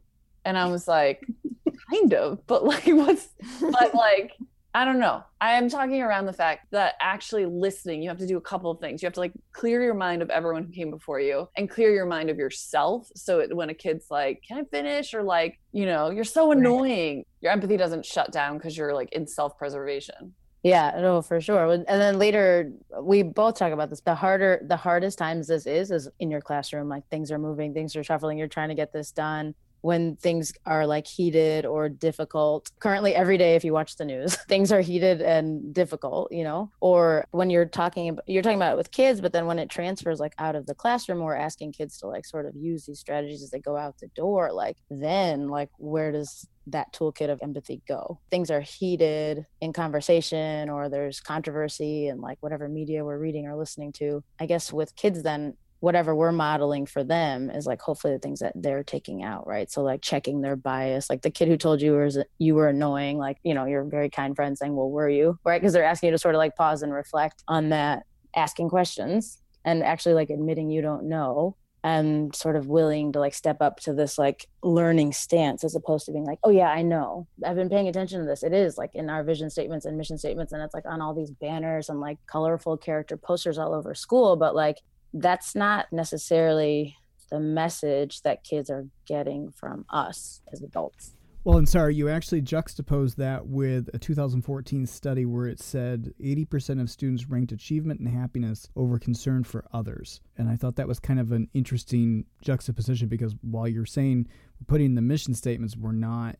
And 0.45 0.57
I 0.57 0.65
was 0.65 0.87
like 0.87 1.25
kind 1.91 2.13
of 2.13 2.45
but 2.47 2.63
like 2.63 2.87
what's 2.87 3.29
but 3.61 3.93
like 3.93 4.33
I 4.73 4.85
don't 4.85 4.99
know. 4.99 5.23
I 5.41 5.53
am 5.53 5.69
talking 5.69 6.01
around 6.01 6.25
the 6.25 6.33
fact 6.33 6.67
that 6.71 6.95
actually 7.01 7.45
listening, 7.45 8.01
you 8.03 8.09
have 8.09 8.19
to 8.19 8.27
do 8.27 8.37
a 8.37 8.41
couple 8.41 8.69
of 8.69 8.79
things. 8.79 9.01
You 9.01 9.07
have 9.07 9.13
to 9.13 9.19
like 9.19 9.33
clear 9.51 9.81
your 9.81 9.93
mind 9.93 10.21
of 10.21 10.29
everyone 10.29 10.63
who 10.65 10.71
came 10.71 10.91
before 10.91 11.19
you 11.19 11.49
and 11.57 11.69
clear 11.69 11.91
your 11.91 12.05
mind 12.05 12.29
of 12.29 12.37
yourself. 12.37 13.09
So 13.15 13.39
it, 13.39 13.55
when 13.55 13.69
a 13.69 13.73
kid's 13.73 14.11
like, 14.11 14.43
can 14.47 14.59
I 14.59 14.63
finish? 14.65 15.13
Or 15.13 15.23
like, 15.23 15.59
you 15.71 15.85
know, 15.85 16.11
you're 16.11 16.23
so 16.23 16.51
annoying, 16.51 17.25
your 17.41 17.51
empathy 17.51 17.77
doesn't 17.77 18.05
shut 18.05 18.31
down 18.31 18.57
because 18.57 18.77
you're 18.77 18.93
like 18.93 19.11
in 19.13 19.25
self 19.25 19.57
preservation. 19.57 20.33
Yeah, 20.63 20.91
no, 20.99 21.21
for 21.21 21.39
sure. 21.39 21.71
And 21.71 21.85
then 21.87 22.19
later, 22.19 22.71
we 23.01 23.23
both 23.23 23.57
talk 23.57 23.71
about 23.71 23.89
this. 23.89 24.01
The 24.01 24.15
harder, 24.15 24.61
the 24.67 24.75
hardest 24.75 25.17
times 25.17 25.47
this 25.47 25.65
is, 25.65 25.91
is 25.91 26.09
in 26.19 26.29
your 26.29 26.41
classroom. 26.41 26.89
Like 26.89 27.07
things 27.09 27.31
are 27.31 27.39
moving, 27.39 27.73
things 27.73 27.95
are 27.95 28.03
shuffling. 28.03 28.37
You're 28.37 28.47
trying 28.47 28.69
to 28.69 28.75
get 28.75 28.91
this 28.91 29.11
done 29.11 29.55
when 29.81 30.15
things 30.17 30.53
are 30.65 30.85
like 30.85 31.07
heated 31.07 31.65
or 31.65 31.89
difficult. 31.89 32.71
Currently, 32.79 33.15
every 33.15 33.37
day, 33.37 33.55
if 33.55 33.63
you 33.63 33.73
watch 33.73 33.95
the 33.95 34.05
news, 34.05 34.35
things 34.47 34.71
are 34.71 34.81
heated 34.81 35.21
and 35.21 35.73
difficult, 35.73 36.31
you 36.31 36.43
know, 36.43 36.71
or 36.81 37.25
when 37.31 37.49
you're 37.49 37.65
talking 37.65 38.17
you're 38.27 38.43
talking 38.43 38.57
about 38.57 38.73
it 38.73 38.77
with 38.77 38.91
kids, 38.91 39.21
but 39.21 39.33
then 39.33 39.45
when 39.45 39.59
it 39.59 39.69
transfers 39.69 40.19
like 40.19 40.33
out 40.39 40.55
of 40.55 40.65
the 40.65 40.75
classroom, 40.75 41.19
we're 41.19 41.35
asking 41.35 41.71
kids 41.71 41.97
to 41.99 42.07
like 42.07 42.25
sort 42.25 42.45
of 42.45 42.55
use 42.55 42.85
these 42.85 42.99
strategies 42.99 43.43
as 43.43 43.51
they 43.51 43.59
go 43.59 43.77
out 43.77 43.97
the 43.99 44.07
door. 44.15 44.51
Like, 44.51 44.77
then, 44.89 45.49
like, 45.49 45.69
where 45.77 46.11
does 46.11 46.47
that 46.67 46.93
toolkit 46.93 47.29
of 47.29 47.39
empathy 47.41 47.81
go? 47.87 48.19
Things 48.29 48.51
are 48.51 48.61
heated 48.61 49.45
in 49.61 49.73
conversation 49.73 50.69
or 50.69 50.89
there's 50.89 51.19
controversy 51.19 52.07
and 52.07 52.21
like 52.21 52.37
whatever 52.41 52.67
media 52.67 53.05
we're 53.05 53.17
reading 53.17 53.47
or 53.47 53.55
listening 53.55 53.93
to. 53.93 54.23
I 54.39 54.45
guess 54.45 54.73
with 54.73 54.95
kids, 54.95 55.23
then 55.23 55.55
whatever 55.79 56.15
we're 56.15 56.31
modeling 56.31 56.85
for 56.85 57.03
them 57.03 57.49
is 57.49 57.65
like 57.65 57.81
hopefully 57.81 58.13
the 58.13 58.19
things 58.19 58.39
that 58.39 58.53
they're 58.55 58.83
taking 58.83 59.23
out 59.23 59.45
right? 59.47 59.71
So 59.71 59.81
like 59.81 60.01
checking 60.01 60.41
their 60.41 60.55
bias 60.55 61.09
like 61.09 61.21
the 61.21 61.31
kid 61.31 61.47
who 61.47 61.57
told 61.57 61.81
you 61.81 61.93
was 61.93 62.17
you 62.39 62.55
were 62.55 62.69
annoying 62.69 63.17
like 63.17 63.37
you 63.43 63.53
know 63.53 63.65
your 63.65 63.83
very 63.83 64.09
kind 64.09 64.35
friend 64.35 64.57
saying 64.57 64.75
well 64.75 64.89
were 64.89 65.09
you? 65.09 65.39
Right? 65.43 65.61
Because 65.61 65.73
they're 65.73 65.83
asking 65.83 66.07
you 66.07 66.11
to 66.11 66.17
sort 66.17 66.35
of 66.35 66.39
like 66.39 66.55
pause 66.55 66.81
and 66.81 66.93
reflect 66.93 67.43
on 67.47 67.69
that 67.69 68.03
asking 68.35 68.69
questions 68.69 69.41
and 69.65 69.83
actually 69.83 70.13
like 70.15 70.29
admitting 70.29 70.69
you 70.69 70.81
don't 70.81 71.07
know 71.07 71.55
and 71.83 72.35
sort 72.35 72.55
of 72.55 72.67
willing 72.67 73.11
to 73.13 73.19
like 73.19 73.33
step 73.33 73.57
up 73.61 73.79
to 73.79 73.93
this 73.93 74.17
like 74.17 74.47
learning 74.63 75.13
stance 75.13 75.63
as 75.63 75.75
opposed 75.75 76.05
to 76.05 76.11
being 76.11 76.25
like 76.25 76.39
oh 76.43 76.49
yeah 76.49 76.69
i 76.69 76.81
know. 76.81 77.27
I've 77.45 77.55
been 77.55 77.69
paying 77.69 77.87
attention 77.87 78.19
to 78.19 78.25
this. 78.25 78.43
It 78.43 78.53
is 78.53 78.77
like 78.77 78.91
in 78.93 79.09
our 79.09 79.23
vision 79.23 79.49
statements 79.49 79.85
and 79.85 79.97
mission 79.97 80.17
statements 80.17 80.53
and 80.53 80.61
it's 80.61 80.73
like 80.73 80.85
on 80.85 81.01
all 81.01 81.13
these 81.13 81.31
banners 81.31 81.89
and 81.89 81.99
like 81.99 82.17
colorful 82.25 82.77
character 82.77 83.15
posters 83.15 83.57
all 83.57 83.73
over 83.73 83.93
school 83.93 84.35
but 84.35 84.55
like 84.55 84.77
that's 85.13 85.55
not 85.55 85.87
necessarily 85.91 86.97
the 87.29 87.39
message 87.39 88.21
that 88.21 88.43
kids 88.43 88.69
are 88.69 88.87
getting 89.05 89.51
from 89.51 89.85
us 89.89 90.41
as 90.51 90.61
adults. 90.61 91.13
Well, 91.43 91.57
and 91.57 91.69
sorry, 91.69 91.95
you 91.95 92.09
actually 92.09 92.41
juxtaposed 92.41 93.17
that 93.19 93.47
with 93.47 93.89
a 93.93 93.97
2014 93.97 94.85
study 94.85 95.25
where 95.25 95.45
it 95.45 95.61
said 95.61 96.13
80% 96.21 96.81
of 96.81 96.89
students 96.89 97.29
ranked 97.29 97.53
achievement 97.53 98.01
and 98.01 98.09
happiness 98.09 98.67
over 98.75 98.99
concern 98.99 99.45
for 99.45 99.63
others. 99.71 100.19
And 100.37 100.49
I 100.49 100.57
thought 100.57 100.75
that 100.75 100.89
was 100.89 100.99
kind 100.99 101.21
of 101.21 101.31
an 101.31 101.47
interesting 101.53 102.25
juxtaposition 102.41 103.07
because 103.07 103.33
while 103.39 103.65
you're 103.65 103.85
saying 103.85 104.27
putting 104.67 104.95
the 104.95 105.01
mission 105.01 105.33
statements, 105.33 105.77
we're 105.77 105.93
not, 105.93 106.35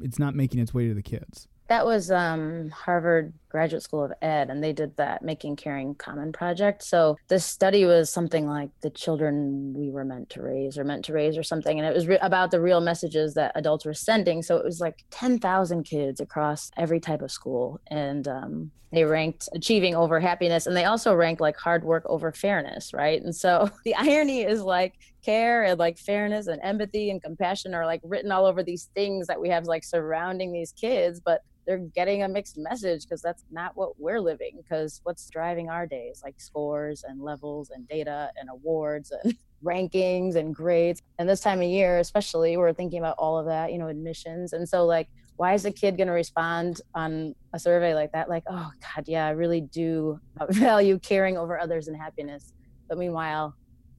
it's 0.00 0.18
not 0.18 0.34
making 0.34 0.60
its 0.60 0.74
way 0.74 0.88
to 0.88 0.94
the 0.94 1.02
kids. 1.02 1.48
That 1.68 1.86
was 1.86 2.10
um, 2.10 2.68
Harvard 2.70 3.32
Graduate 3.48 3.82
School 3.82 4.04
of 4.04 4.12
Ed, 4.20 4.50
and 4.50 4.62
they 4.62 4.74
did 4.74 4.96
that 4.98 5.22
Making 5.22 5.56
Caring 5.56 5.94
Common 5.94 6.30
project. 6.30 6.82
So 6.82 7.16
this 7.28 7.46
study 7.46 7.86
was 7.86 8.10
something 8.10 8.46
like 8.46 8.68
the 8.82 8.90
children 8.90 9.72
we 9.74 9.90
were 9.90 10.04
meant 10.04 10.28
to 10.30 10.42
raise 10.42 10.76
or 10.76 10.84
meant 10.84 11.06
to 11.06 11.14
raise 11.14 11.38
or 11.38 11.42
something. 11.42 11.78
And 11.78 11.88
it 11.88 11.94
was 11.94 12.06
re- 12.06 12.18
about 12.20 12.50
the 12.50 12.60
real 12.60 12.82
messages 12.82 13.32
that 13.34 13.52
adults 13.54 13.86
were 13.86 13.94
sending. 13.94 14.42
So 14.42 14.56
it 14.56 14.64
was 14.64 14.80
like 14.80 15.04
10,000 15.10 15.84
kids 15.84 16.20
across 16.20 16.70
every 16.76 17.00
type 17.00 17.22
of 17.22 17.30
school. 17.30 17.80
And 17.86 18.28
um, 18.28 18.70
they 18.94 19.04
ranked 19.04 19.48
achieving 19.52 19.94
over 19.94 20.20
happiness. 20.20 20.66
And 20.66 20.76
they 20.76 20.84
also 20.84 21.14
ranked 21.14 21.40
like 21.40 21.56
hard 21.56 21.84
work 21.84 22.04
over 22.06 22.32
fairness, 22.32 22.92
right? 22.92 23.22
And 23.22 23.34
so 23.34 23.70
the 23.84 23.94
irony 23.94 24.42
is 24.42 24.62
like 24.62 24.94
care 25.24 25.64
and 25.64 25.78
like 25.78 25.98
fairness 25.98 26.46
and 26.46 26.60
empathy 26.62 27.10
and 27.10 27.22
compassion 27.22 27.74
are 27.74 27.86
like 27.86 28.00
written 28.04 28.32
all 28.32 28.46
over 28.46 28.62
these 28.62 28.90
things 28.94 29.26
that 29.26 29.40
we 29.40 29.48
have 29.48 29.64
like 29.64 29.84
surrounding 29.84 30.52
these 30.52 30.72
kids. 30.72 31.20
But 31.24 31.42
they're 31.66 31.78
getting 31.78 32.22
a 32.22 32.28
mixed 32.28 32.56
message 32.58 33.04
because 33.04 33.22
that's 33.22 33.44
not 33.50 33.76
what 33.76 33.98
we're 33.98 34.20
living 34.20 34.52
because 34.56 35.00
what's 35.04 35.28
driving 35.30 35.68
our 35.68 35.86
days 35.86 36.20
like 36.24 36.34
scores 36.38 37.04
and 37.06 37.20
levels 37.20 37.70
and 37.70 37.88
data 37.88 38.30
and 38.36 38.48
awards 38.50 39.12
and 39.22 39.36
rankings 39.64 40.36
and 40.36 40.54
grades 40.54 41.00
and 41.18 41.28
this 41.28 41.40
time 41.40 41.60
of 41.60 41.68
year 41.68 41.98
especially 41.98 42.56
we're 42.56 42.72
thinking 42.72 42.98
about 42.98 43.16
all 43.18 43.38
of 43.38 43.46
that 43.46 43.72
you 43.72 43.78
know 43.78 43.88
admissions 43.88 44.52
and 44.52 44.68
so 44.68 44.84
like 44.84 45.08
why 45.36 45.54
is 45.54 45.64
a 45.64 45.70
kid 45.70 45.96
going 45.96 46.06
to 46.06 46.12
respond 46.12 46.80
on 46.94 47.34
a 47.54 47.58
survey 47.58 47.94
like 47.94 48.12
that 48.12 48.28
like 48.28 48.42
oh 48.46 48.70
god 48.80 49.04
yeah 49.06 49.26
i 49.26 49.30
really 49.30 49.62
do 49.62 50.20
value 50.50 50.98
caring 50.98 51.38
over 51.38 51.58
others 51.58 51.88
and 51.88 51.96
happiness 51.96 52.52
but 52.88 52.98
meanwhile 52.98 53.54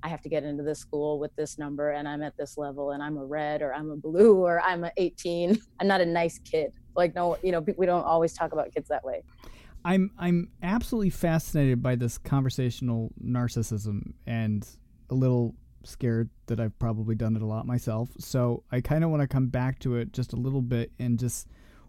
I 0.05 0.07
have 0.07 0.21
to 0.21 0.29
get 0.29 0.43
into 0.43 0.61
this 0.61 0.77
school 0.77 1.17
with 1.17 1.35
this 1.35 1.57
number 1.57 1.89
and 1.89 2.07
I'm 2.07 2.21
at 2.21 2.37
this 2.37 2.59
level 2.59 2.91
and 2.91 3.01
I'm 3.01 3.17
a 3.17 3.25
red 3.25 3.63
or 3.63 3.73
I'm 3.73 3.89
a 3.89 3.95
blue 3.95 4.35
or 4.35 4.61
I'm 4.61 4.83
a 4.83 4.91
18. 4.97 5.59
I'm 5.79 5.87
not 5.87 5.99
a 5.99 6.05
nice 6.05 6.37
kid. 6.37 6.75
Like 6.95 7.15
no, 7.15 7.37
you 7.43 7.51
know, 7.51 7.65
we 7.77 7.85
don't 7.85 8.05
always 8.05 8.33
talk 8.33 8.51
about 8.53 8.73
kids 8.73 8.89
that 8.89 9.03
way. 9.03 9.23
I'm 9.83 10.11
I'm 10.17 10.49
absolutely 10.63 11.11
fascinated 11.11 11.81
by 11.81 11.95
this 11.95 12.17
conversational 12.17 13.11
narcissism 13.23 14.13
and 14.25 14.67
a 15.09 15.13
little 15.13 15.55
scared 15.83 16.29
that 16.47 16.59
I've 16.59 16.77
probably 16.79 17.15
done 17.15 17.35
it 17.35 17.41
a 17.41 17.45
lot 17.45 17.67
myself. 17.67 18.09
So 18.17 18.63
I 18.71 18.81
kind 18.81 19.03
of 19.03 19.11
want 19.11 19.21
to 19.21 19.27
come 19.27 19.47
back 19.47 19.79
to 19.79 19.95
it 19.95 20.11
just 20.11 20.33
a 20.33 20.35
little 20.35 20.61
bit 20.61 20.91
and 20.99 21.19
just 21.19 21.47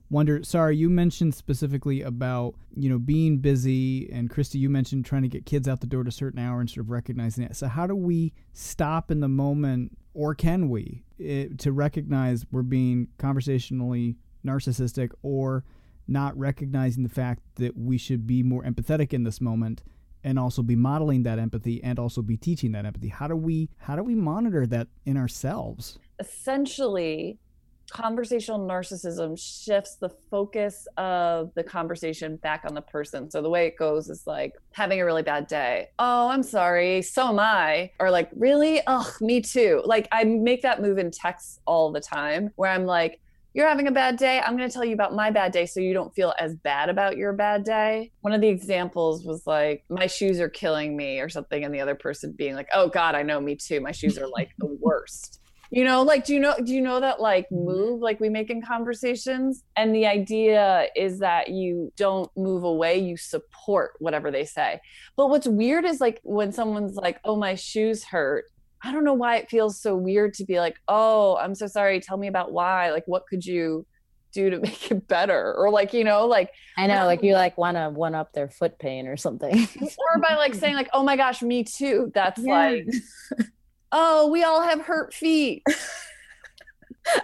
wonder 0.08 0.40
sorry 0.44 0.76
you 0.76 0.88
mentioned 0.88 1.34
specifically 1.34 2.02
about 2.02 2.54
you 2.76 2.88
know 2.88 2.98
being 2.98 3.38
busy 3.38 4.08
and 4.12 4.30
kristi 4.30 4.54
you 4.54 4.70
mentioned 4.70 5.04
trying 5.04 5.22
to 5.22 5.28
get 5.28 5.44
kids 5.44 5.66
out 5.66 5.80
the 5.80 5.86
door 5.86 6.02
at 6.02 6.06
a 6.06 6.12
certain 6.12 6.38
hour 6.38 6.60
and 6.60 6.70
sort 6.70 6.84
of 6.84 6.90
recognizing 6.90 7.42
it 7.42 7.56
so 7.56 7.66
how 7.66 7.86
do 7.86 7.96
we 7.96 8.32
stop 8.52 9.10
in 9.10 9.18
the 9.18 9.28
moment 9.28 9.90
or 10.14 10.32
can 10.32 10.68
we 10.68 11.02
it, 11.18 11.50
eh, 11.50 11.54
to 11.58 11.72
recognize 11.72 12.46
we're 12.52 12.62
being 12.62 13.08
conversationally 13.18 14.16
narcissistic 14.46 15.10
or 15.22 15.64
not 16.08 16.36
recognizing 16.38 17.02
the 17.02 17.08
fact 17.08 17.42
that 17.56 17.76
we 17.76 17.98
should 17.98 18.26
be 18.26 18.42
more 18.42 18.62
empathetic 18.62 19.12
in 19.12 19.24
this 19.24 19.40
moment 19.40 19.82
and 20.22 20.38
also 20.38 20.62
be 20.62 20.76
modeling 20.76 21.22
that 21.24 21.38
empathy 21.38 21.82
and 21.82 21.98
also 21.98 22.22
be 22.22 22.36
teaching 22.36 22.72
that 22.72 22.84
empathy 22.84 23.08
how 23.08 23.28
do 23.28 23.36
we 23.36 23.68
how 23.78 23.94
do 23.96 24.02
we 24.02 24.14
monitor 24.14 24.66
that 24.66 24.88
in 25.04 25.16
ourselves 25.16 25.98
essentially 26.18 27.38
conversational 27.90 28.58
narcissism 28.58 29.38
shifts 29.38 29.96
the 29.96 30.08
focus 30.08 30.86
of 30.96 31.52
the 31.54 31.62
conversation 31.62 32.36
back 32.36 32.64
on 32.66 32.74
the 32.74 32.80
person. 32.80 33.30
So 33.30 33.42
the 33.42 33.50
way 33.50 33.66
it 33.66 33.76
goes 33.76 34.08
is 34.08 34.26
like 34.26 34.54
having 34.72 35.00
a 35.00 35.04
really 35.04 35.22
bad 35.22 35.46
day. 35.46 35.88
Oh, 35.98 36.28
I'm 36.28 36.42
sorry. 36.42 37.02
So 37.02 37.28
am 37.28 37.38
I. 37.38 37.90
Or 38.00 38.10
like, 38.10 38.30
really? 38.36 38.80
Oh, 38.86 39.10
me 39.20 39.40
too. 39.40 39.82
Like 39.84 40.08
I 40.12 40.24
make 40.24 40.62
that 40.62 40.82
move 40.82 40.98
in 40.98 41.10
texts 41.10 41.60
all 41.66 41.92
the 41.92 42.00
time 42.00 42.50
where 42.56 42.70
I'm 42.70 42.86
like, 42.86 43.20
you're 43.56 43.66
having 43.66 43.88
a 43.88 43.90
bad 43.90 44.18
day. 44.18 44.38
I'm 44.38 44.54
going 44.54 44.68
to 44.68 44.72
tell 44.72 44.84
you 44.84 44.92
about 44.92 45.14
my 45.14 45.30
bad 45.30 45.50
day 45.50 45.64
so 45.64 45.80
you 45.80 45.94
don't 45.94 46.14
feel 46.14 46.34
as 46.38 46.54
bad 46.54 46.90
about 46.90 47.16
your 47.16 47.32
bad 47.32 47.64
day. 47.64 48.12
One 48.20 48.34
of 48.34 48.42
the 48.42 48.48
examples 48.48 49.24
was 49.24 49.46
like, 49.46 49.82
my 49.88 50.06
shoes 50.06 50.40
are 50.40 50.50
killing 50.50 50.94
me 50.94 51.20
or 51.20 51.30
something. 51.30 51.64
And 51.64 51.74
the 51.74 51.80
other 51.80 51.94
person 51.94 52.34
being 52.36 52.54
like, 52.54 52.68
oh 52.74 52.88
God, 52.88 53.14
I 53.14 53.22
know 53.22 53.40
me 53.40 53.56
too. 53.56 53.80
My 53.80 53.92
shoes 53.92 54.18
are 54.18 54.28
like 54.28 54.50
the 54.58 54.66
worst 54.66 55.40
you 55.70 55.82
know 55.82 56.02
like 56.02 56.24
do 56.24 56.32
you 56.32 56.38
know 56.38 56.54
do 56.64 56.72
you 56.72 56.80
know 56.80 57.00
that 57.00 57.20
like 57.20 57.46
mm-hmm. 57.46 57.64
move 57.64 58.00
like 58.00 58.20
we 58.20 58.28
make 58.28 58.50
in 58.50 58.62
conversations 58.62 59.64
and 59.74 59.92
the 59.92 60.06
idea 60.06 60.86
is 60.94 61.18
that 61.18 61.48
you 61.48 61.92
don't 61.96 62.30
move 62.36 62.62
away 62.62 62.96
you 62.96 63.16
support 63.16 63.94
whatever 63.98 64.30
they 64.30 64.44
say 64.44 64.80
but 65.16 65.28
what's 65.28 65.48
weird 65.48 65.84
is 65.84 66.00
like 66.00 66.20
when 66.22 66.52
someone's 66.52 66.94
like 66.94 67.18
oh 67.24 67.34
my 67.34 67.56
shoes 67.56 68.04
hurt 68.04 68.44
i 68.86 68.92
don't 68.92 69.04
know 69.04 69.14
why 69.14 69.36
it 69.36 69.50
feels 69.50 69.80
so 69.80 69.96
weird 69.96 70.34
to 70.34 70.44
be 70.44 70.58
like 70.58 70.76
oh 70.88 71.36
i'm 71.36 71.54
so 71.54 71.66
sorry 71.66 72.00
tell 72.00 72.16
me 72.16 72.28
about 72.28 72.52
why 72.52 72.90
like 72.90 73.04
what 73.06 73.26
could 73.26 73.44
you 73.44 73.84
do 74.32 74.50
to 74.50 74.58
make 74.60 74.90
it 74.90 75.06
better 75.08 75.54
or 75.54 75.70
like 75.70 75.92
you 75.92 76.04
know 76.04 76.26
like 76.26 76.50
i 76.76 76.86
know 76.86 77.04
like 77.04 77.22
you 77.22 77.32
like 77.44 77.56
want 77.58 77.76
to 77.76 77.90
one 77.90 78.14
up 78.14 78.32
their 78.32 78.48
foot 78.48 78.78
pain 78.78 79.06
or 79.06 79.16
something 79.16 79.68
or 79.82 80.20
by 80.20 80.34
like 80.36 80.54
saying 80.54 80.74
like 80.74 80.88
oh 80.92 81.02
my 81.02 81.16
gosh 81.16 81.42
me 81.42 81.64
too 81.64 82.10
that's 82.14 82.40
yeah. 82.42 82.70
like 82.70 82.86
oh, 83.92 84.28
we 84.28 84.44
all 84.44 84.62
have 84.62 84.80
hurt 84.80 85.14
feet. 85.14 85.62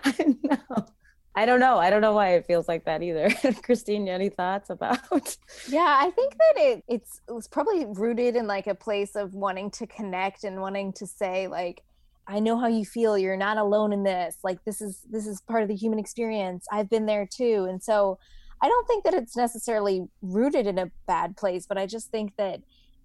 I 0.04 0.36
know. 0.42 0.86
I 1.34 1.46
don't 1.46 1.60
know. 1.60 1.78
I 1.78 1.88
don't 1.88 2.02
know 2.02 2.12
why 2.12 2.34
it 2.34 2.46
feels 2.46 2.68
like 2.68 2.84
that 2.84 3.02
either. 3.02 3.30
Christine, 3.62 4.06
any 4.08 4.28
thoughts 4.28 4.68
about? 4.68 5.36
Yeah, 5.68 5.98
I 6.00 6.10
think 6.10 6.36
that 6.36 6.54
it 6.56 6.84
it's 6.88 7.20
it 7.26 7.32
was 7.32 7.48
probably 7.48 7.86
rooted 7.86 8.36
in 8.36 8.46
like 8.46 8.66
a 8.66 8.74
place 8.74 9.16
of 9.16 9.34
wanting 9.34 9.70
to 9.72 9.86
connect 9.86 10.44
and 10.44 10.60
wanting 10.60 10.92
to 10.94 11.06
say 11.06 11.48
like 11.48 11.82
I 12.26 12.38
know 12.38 12.58
how 12.58 12.68
you 12.68 12.84
feel. 12.84 13.18
You're 13.18 13.36
not 13.36 13.56
alone 13.56 13.92
in 13.92 14.04
this. 14.04 14.38
Like 14.44 14.62
this 14.64 14.80
is 14.80 15.00
this 15.10 15.26
is 15.26 15.40
part 15.40 15.62
of 15.62 15.68
the 15.68 15.74
human 15.74 15.98
experience. 15.98 16.66
I've 16.70 16.90
been 16.90 17.06
there 17.06 17.26
too. 17.26 17.66
And 17.68 17.82
so 17.82 18.18
I 18.60 18.68
don't 18.68 18.86
think 18.86 19.04
that 19.04 19.14
it's 19.14 19.36
necessarily 19.36 20.06
rooted 20.20 20.66
in 20.66 20.78
a 20.78 20.90
bad 21.06 21.36
place, 21.36 21.66
but 21.66 21.78
I 21.78 21.86
just 21.86 22.10
think 22.10 22.36
that 22.36 22.60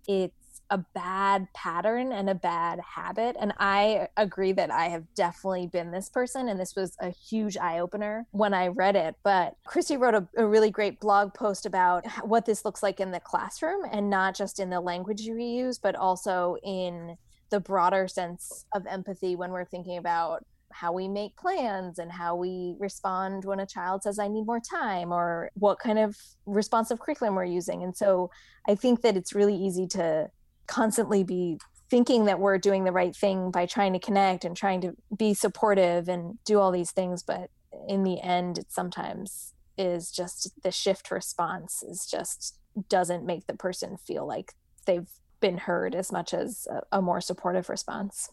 it's 0.07 0.33
a 0.69 0.77
bad 0.77 1.47
pattern 1.53 2.11
and 2.11 2.29
a 2.29 2.35
bad 2.35 2.79
habit. 2.79 3.35
And 3.39 3.53
I 3.57 4.07
agree 4.17 4.51
that 4.53 4.71
I 4.71 4.85
have 4.85 5.03
definitely 5.15 5.67
been 5.67 5.91
this 5.91 6.09
person. 6.09 6.49
And 6.49 6.59
this 6.59 6.75
was 6.75 6.95
a 6.99 7.09
huge 7.09 7.57
eye 7.57 7.79
opener 7.79 8.27
when 8.31 8.53
I 8.53 8.67
read 8.67 8.95
it. 8.95 9.15
But 9.23 9.55
Kristi 9.67 9.99
wrote 9.99 10.15
a, 10.15 10.27
a, 10.37 10.45
really 10.45 10.71
great 10.71 10.99
blog 10.99 11.33
post 11.33 11.65
about 11.65 12.05
what 12.23 12.45
this 12.45 12.65
looks 12.65 12.83
like 12.83 12.99
in 12.99 13.11
the 13.11 13.19
classroom 13.19 13.81
and 13.91 14.09
not 14.09 14.35
just 14.35 14.59
in 14.59 14.69
the 14.69 14.79
language 14.79 15.21
you 15.21 15.37
use, 15.37 15.77
but 15.77 15.95
also 15.95 16.57
in 16.63 17.17
the 17.49 17.59
broader 17.59 18.07
sense 18.07 18.65
of 18.73 18.85
empathy 18.87 19.35
when 19.35 19.51
we're 19.51 19.65
thinking 19.65 19.97
about 19.97 20.45
how 20.71 20.91
we 20.91 21.07
make 21.07 21.35
plans 21.37 21.97
and 21.97 22.11
how 22.11 22.35
we 22.35 22.75
respond 22.77 23.45
when 23.45 23.61
a 23.61 23.65
child 23.65 24.03
says 24.03 24.19
i 24.19 24.27
need 24.27 24.45
more 24.45 24.59
time 24.59 25.13
or 25.13 25.49
what 25.53 25.79
kind 25.79 25.97
of 25.97 26.17
responsive 26.45 26.99
curriculum 26.99 27.35
we're 27.35 27.45
using 27.45 27.83
and 27.83 27.95
so 27.95 28.29
i 28.67 28.75
think 28.75 29.01
that 29.01 29.15
it's 29.15 29.33
really 29.33 29.55
easy 29.55 29.87
to 29.87 30.29
constantly 30.67 31.23
be 31.23 31.57
thinking 31.89 32.25
that 32.25 32.39
we're 32.39 32.57
doing 32.57 32.83
the 32.83 32.91
right 32.91 33.15
thing 33.15 33.49
by 33.49 33.65
trying 33.65 33.93
to 33.93 33.99
connect 33.99 34.43
and 34.43 34.57
trying 34.57 34.81
to 34.81 34.93
be 35.15 35.33
supportive 35.33 36.09
and 36.09 36.37
do 36.45 36.59
all 36.59 36.71
these 36.71 36.91
things 36.91 37.23
but 37.23 37.49
in 37.87 38.03
the 38.03 38.19
end 38.21 38.57
it 38.57 38.71
sometimes 38.71 39.53
is 39.77 40.11
just 40.11 40.51
the 40.63 40.71
shift 40.71 41.11
response 41.11 41.83
is 41.83 42.05
just 42.05 42.57
doesn't 42.89 43.25
make 43.25 43.47
the 43.47 43.53
person 43.53 43.97
feel 43.97 44.27
like 44.27 44.53
they've 44.85 45.09
been 45.39 45.57
heard 45.57 45.95
as 45.95 46.11
much 46.11 46.33
as 46.33 46.67
a, 46.69 46.97
a 46.97 47.01
more 47.01 47.21
supportive 47.21 47.69
response. 47.69 48.29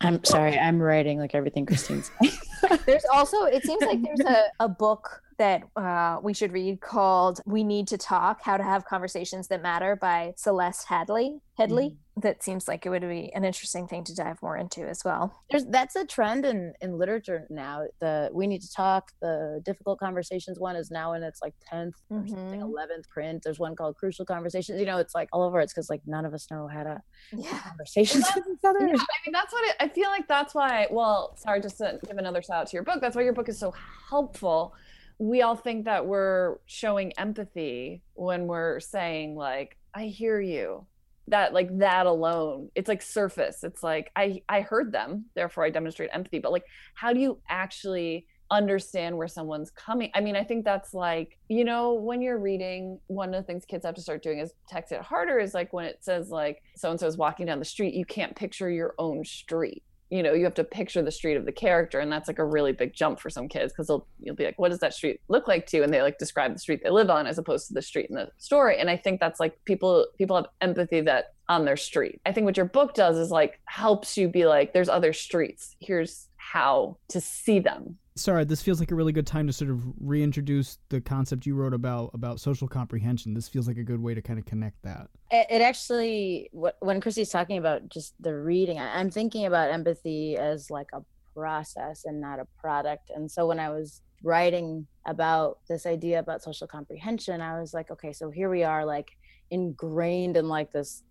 I'm 0.00 0.22
sorry, 0.24 0.58
I'm 0.58 0.80
writing 0.80 1.18
like 1.18 1.34
everything 1.34 1.66
Christine's 1.66 2.10
there's 2.86 3.04
also 3.12 3.44
it 3.44 3.62
seems 3.62 3.82
like 3.82 4.02
there's 4.02 4.20
a, 4.20 4.44
a 4.60 4.68
book 4.68 5.22
that 5.38 5.62
uh, 5.76 6.18
we 6.22 6.34
should 6.34 6.52
read 6.52 6.80
called 6.80 7.40
We 7.46 7.64
Need 7.64 7.88
to 7.88 7.98
Talk 7.98 8.40
How 8.42 8.56
to 8.56 8.62
Have 8.62 8.84
Conversations 8.84 9.48
That 9.48 9.62
Matter 9.62 9.96
by 9.96 10.34
Celeste 10.36 10.86
Hadley. 10.88 11.40
Headlee. 11.58 11.90
Mm-hmm. 11.90 12.20
That 12.20 12.42
seems 12.42 12.68
like 12.68 12.86
it 12.86 12.90
would 12.90 13.02
be 13.02 13.32
an 13.34 13.44
interesting 13.44 13.88
thing 13.88 14.04
to 14.04 14.14
dive 14.14 14.40
more 14.40 14.56
into 14.56 14.88
as 14.88 15.04
well. 15.04 15.34
There's 15.50 15.64
that's 15.66 15.96
a 15.96 16.04
trend 16.04 16.44
in 16.44 16.72
in 16.80 16.96
literature 16.96 17.46
now. 17.50 17.84
The 18.00 18.30
We 18.32 18.46
Need 18.46 18.62
to 18.62 18.72
Talk, 18.72 19.10
the 19.20 19.60
difficult 19.64 19.98
conversations 19.98 20.58
one 20.58 20.76
is 20.76 20.90
now 20.90 21.14
in 21.14 21.22
its 21.22 21.40
like 21.42 21.54
10th 21.72 21.92
or 22.10 22.18
mm-hmm. 22.18 22.28
something, 22.28 22.60
11th 22.60 23.08
print. 23.08 23.42
There's 23.42 23.58
one 23.58 23.74
called 23.74 23.96
Crucial 23.96 24.24
Conversations. 24.24 24.78
You 24.78 24.86
know, 24.86 24.98
it's 24.98 25.14
like 25.14 25.28
all 25.32 25.42
over. 25.42 25.60
It's 25.60 25.72
because 25.72 25.90
like 25.90 26.02
none 26.06 26.24
of 26.24 26.34
us 26.34 26.48
know 26.50 26.68
how 26.68 26.84
to 26.84 27.02
yeah. 27.32 27.58
conversations 27.60 28.24
with 28.34 28.44
each 28.52 28.64
other. 28.64 28.80
Yeah, 28.80 28.94
I 28.94 29.18
mean, 29.26 29.32
that's 29.32 29.52
what 29.52 29.64
it, 29.68 29.76
I 29.80 29.88
feel 29.88 30.08
like. 30.08 30.28
That's 30.28 30.54
why. 30.54 30.86
Well, 30.90 31.36
sorry, 31.36 31.60
just 31.60 31.78
to 31.78 31.98
give 32.06 32.18
another 32.18 32.42
shout 32.42 32.62
out 32.62 32.66
to 32.68 32.76
your 32.76 32.84
book. 32.84 33.00
That's 33.00 33.16
why 33.16 33.22
your 33.22 33.32
book 33.32 33.48
is 33.48 33.58
so 33.58 33.74
helpful 34.08 34.74
we 35.18 35.42
all 35.42 35.56
think 35.56 35.84
that 35.84 36.06
we're 36.06 36.56
showing 36.66 37.12
empathy 37.18 38.02
when 38.14 38.46
we're 38.46 38.80
saying 38.80 39.36
like 39.36 39.76
i 39.94 40.06
hear 40.06 40.40
you. 40.40 40.86
That 41.28 41.54
like 41.54 41.78
that 41.78 42.04
alone 42.04 42.70
it's 42.74 42.88
like 42.88 43.00
surface. 43.00 43.64
It's 43.64 43.82
like 43.82 44.10
i 44.16 44.42
i 44.48 44.60
heard 44.60 44.92
them 44.92 45.26
therefore 45.34 45.64
i 45.64 45.70
demonstrate 45.70 46.10
empathy. 46.12 46.38
But 46.38 46.52
like 46.52 46.64
how 46.94 47.12
do 47.12 47.20
you 47.20 47.38
actually 47.48 48.26
understand 48.50 49.16
where 49.16 49.28
someone's 49.28 49.70
coming? 49.70 50.10
I 50.14 50.20
mean 50.20 50.36
i 50.36 50.44
think 50.44 50.64
that's 50.64 50.92
like 50.92 51.38
you 51.48 51.64
know 51.64 51.94
when 51.94 52.20
you're 52.20 52.38
reading 52.38 53.00
one 53.06 53.34
of 53.34 53.42
the 53.42 53.46
things 53.46 53.64
kids 53.64 53.86
have 53.86 53.94
to 53.94 54.02
start 54.02 54.22
doing 54.22 54.38
is 54.38 54.52
text 54.68 54.92
it 54.92 55.00
harder 55.00 55.38
is 55.38 55.54
like 55.54 55.72
when 55.72 55.86
it 55.86 55.98
says 56.02 56.28
like 56.28 56.62
so 56.76 56.90
and 56.90 57.00
so 57.00 57.06
is 57.06 57.16
walking 57.16 57.46
down 57.46 57.58
the 57.58 57.64
street 57.64 57.94
you 57.94 58.04
can't 58.04 58.36
picture 58.36 58.68
your 58.68 58.94
own 58.98 59.24
street 59.24 59.82
you 60.14 60.22
know 60.22 60.32
you 60.32 60.44
have 60.44 60.54
to 60.54 60.64
picture 60.64 61.02
the 61.02 61.10
street 61.10 61.36
of 61.36 61.44
the 61.44 61.52
character 61.52 62.00
and 62.00 62.10
that's 62.10 62.28
like 62.28 62.38
a 62.38 62.44
really 62.44 62.72
big 62.72 62.92
jump 62.92 63.18
for 63.18 63.30
some 63.30 63.48
kids 63.48 63.72
because 63.72 63.88
they'll 63.88 64.06
you'll 64.20 64.34
be 64.34 64.44
like 64.44 64.58
what 64.58 64.70
does 64.70 64.80
that 64.80 64.94
street 64.94 65.20
look 65.28 65.48
like 65.48 65.66
to 65.66 65.78
you? 65.78 65.82
And 65.82 65.92
they 65.92 66.02
like 66.02 66.18
describe 66.18 66.52
the 66.52 66.58
street 66.58 66.80
they 66.82 66.90
live 66.90 67.10
on 67.10 67.26
as 67.26 67.38
opposed 67.38 67.66
to 67.68 67.74
the 67.74 67.82
street 67.82 68.06
in 68.10 68.16
the 68.16 68.30
story 68.38 68.78
and 68.78 68.88
i 68.88 68.96
think 68.96 69.20
that's 69.20 69.40
like 69.40 69.58
people 69.64 70.06
people 70.18 70.36
have 70.36 70.46
empathy 70.60 71.00
that 71.00 71.34
on 71.48 71.64
their 71.64 71.76
street. 71.76 72.20
I 72.24 72.32
think 72.32 72.46
what 72.46 72.56
your 72.56 72.66
book 72.66 72.94
does 72.94 73.18
is 73.18 73.30
like 73.30 73.60
helps 73.66 74.16
you 74.16 74.28
be 74.28 74.46
like 74.46 74.72
there's 74.72 74.88
other 74.88 75.12
streets. 75.12 75.76
Here's 75.80 76.28
how 76.36 76.96
to 77.08 77.20
see 77.20 77.58
them 77.58 77.98
sorry 78.16 78.44
this 78.44 78.62
feels 78.62 78.80
like 78.80 78.90
a 78.90 78.94
really 78.94 79.12
good 79.12 79.26
time 79.26 79.46
to 79.46 79.52
sort 79.52 79.70
of 79.70 79.82
reintroduce 80.00 80.78
the 80.88 81.00
concept 81.00 81.46
you 81.46 81.54
wrote 81.54 81.74
about 81.74 82.10
about 82.14 82.40
social 82.40 82.68
comprehension. 82.68 83.34
This 83.34 83.48
feels 83.48 83.66
like 83.66 83.76
a 83.76 83.82
good 83.82 84.00
way 84.00 84.14
to 84.14 84.22
kind 84.22 84.38
of 84.38 84.44
connect 84.44 84.82
that. 84.82 85.08
It, 85.30 85.46
it 85.50 85.60
actually 85.60 86.48
when 86.52 87.00
kristi's 87.00 87.30
talking 87.30 87.58
about 87.58 87.88
just 87.88 88.14
the 88.20 88.34
reading 88.34 88.78
i'm 88.78 89.10
thinking 89.10 89.46
about 89.46 89.70
empathy 89.70 90.36
as 90.36 90.70
like 90.70 90.88
a 90.92 91.02
process 91.34 92.04
and 92.04 92.20
not 92.20 92.38
a 92.38 92.46
product. 92.60 93.10
And 93.14 93.30
so 93.30 93.46
when 93.46 93.58
i 93.58 93.70
was 93.70 94.02
writing 94.22 94.86
about 95.06 95.58
this 95.68 95.84
idea 95.84 96.18
about 96.18 96.42
social 96.42 96.66
comprehension 96.66 97.42
i 97.42 97.60
was 97.60 97.74
like 97.74 97.90
okay 97.90 98.10
so 98.10 98.30
here 98.30 98.48
we 98.48 98.62
are 98.62 98.82
like 98.82 99.18
ingrained 99.50 100.36
in 100.36 100.48
like 100.48 100.72
this 100.72 101.02